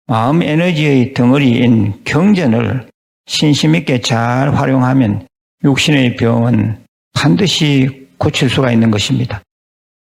[0.06, 2.88] 마음 에너지의 덩어리인 경전을
[3.26, 5.26] 신심 있게 잘 활용하면
[5.64, 9.42] 육신의 병은 반드시 고칠 수가 있는 것입니다.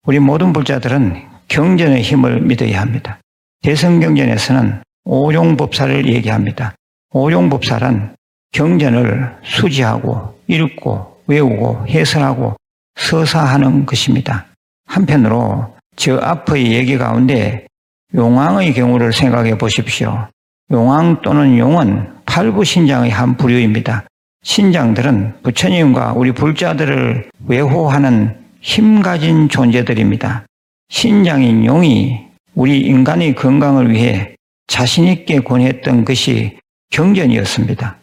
[0.07, 3.19] 우리 모든 불자들은 경전의 힘을 믿어야 합니다.
[3.63, 6.75] 대성경전에서는 오종법사를 얘기합니다.
[7.13, 8.17] 오종법사란
[8.53, 12.57] 경전을 수지하고 읽고 외우고 해설하고
[12.97, 14.47] 서사하는 것입니다.
[14.87, 17.67] 한편으로 저 앞의 얘기 가운데
[18.15, 20.29] 용왕의 경우를 생각해 보십시오.
[20.71, 24.07] 용왕 또는 용은 팔부 신장의 한 부류입니다.
[24.43, 30.47] 신장들은 부처님과 우리 불자들을 외호하는 힘 가진 존재들입니다.
[30.93, 32.21] 신장인 용이
[32.55, 34.37] 우리 인간의 건강을 위해
[34.67, 36.59] 자신있게 권했던 것이
[36.91, 37.97] 경전이었습니다.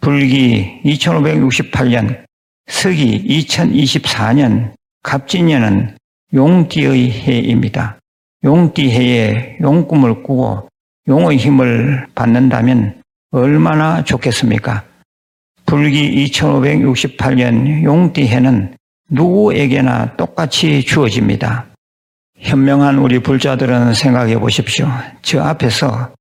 [0.00, 2.24] 불기 2568년,
[2.66, 4.72] 서기 2024년
[5.02, 5.98] 갑진년은
[6.32, 7.98] 용띠의 해입니다.
[8.42, 10.70] 용띠 해에 용꿈을 꾸고
[11.06, 13.02] 용의 힘을 받는다면
[13.32, 14.82] 얼마나 좋겠습니까?
[15.66, 18.74] 불기 2568년 용띠 해는
[19.10, 21.73] 누구에게나 똑같이 주어집니다.
[22.44, 24.86] 현명한 우리 불자들은 생각해 보십시오.
[25.22, 26.12] 저 앞에서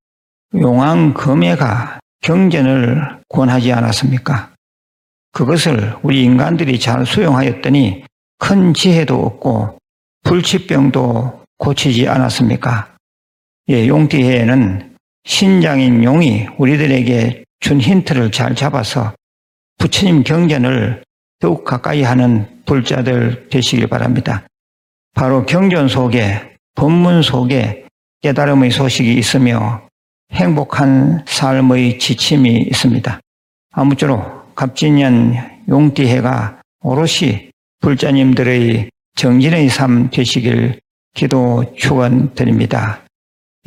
[0.55, 4.53] 용왕 금해가 경전을 권하지 않았습니까?
[5.33, 8.05] 그것을 우리 인간들이 잘 수용하였더니
[8.39, 9.77] 큰 지혜도 없고
[10.23, 12.95] 불치병도 고치지 않았습니까?
[13.69, 14.95] 예, 용띠해에는
[15.25, 19.13] 신장인 용이 우리들에게 준 힌트를 잘 잡아서
[19.77, 21.03] 부처님 경전을
[21.39, 24.45] 더욱 가까이 하는 불자들 되시길 바랍니다.
[25.13, 27.85] 바로 경전 속에, 법문 속에
[28.21, 29.87] 깨달음의 소식이 있으며
[30.31, 33.19] 행복한 삶의 지침이 있습니다.
[33.71, 35.35] 아무쪼록 갑진년
[35.69, 37.51] 용띠해가 오롯이
[37.81, 40.79] 불자님들의 정진의 삶 되시길
[41.13, 43.01] 기도 축원드립니다.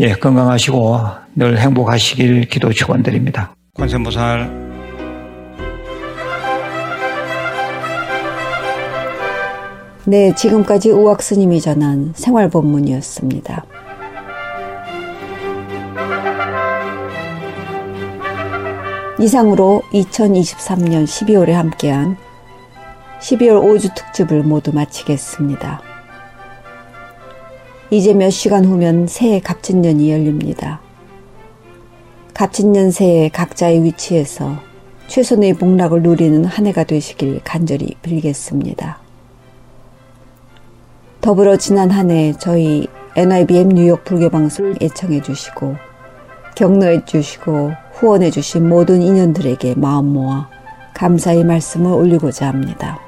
[0.01, 1.01] 예, 건강하시고
[1.36, 3.55] 늘 행복하시길 기도 축원드립니다.
[3.74, 4.66] 관세보살
[10.09, 13.65] 네, 지금까지 우학 스님이 전한 생활 본문이었습니다.
[19.19, 22.17] 이상으로 2023년 12월에 함께한
[23.19, 25.83] 12월 5주 특집을 모두 마치겠습니다.
[27.91, 30.81] 이제 몇 시간 후면 새해 갑진년이 열립니다.
[32.33, 34.55] 갑진년 새해 각자의 위치에서
[35.09, 39.06] 최선의 복락을 누리는 한 해가 되시길 간절히 빌겠습니다.
[41.27, 45.74] 더불어 지난 한 해 저희 NIBM 뉴욕 불교방송을 애청해 주시고
[46.55, 50.49] 격려해 주시고 후원해 주신 모든 인연들에게 마음 모아
[50.95, 53.01] 감사의 말씀을 올리고자 합니다.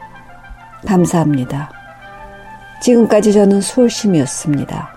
[0.84, 1.70] 감사합니다.
[2.82, 4.88] 지금까지 저는 수월심이었습니다.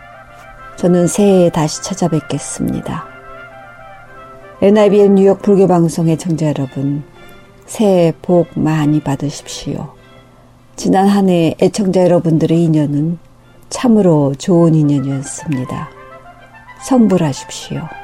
[0.77, 3.05] 저는 새해에 다시 찾아뵙겠습니다.
[4.63, 7.03] NIBN 뉴욕 불교방송의 청자 여러분,
[7.67, 10.00] 새해 복 많이 받으십시오.
[10.81, 13.19] 지난 한 해 애청자 여러분들의 인연은
[13.69, 15.91] 참으로 좋은 인연이었습니다.
[16.87, 18.00] 성불하십시오.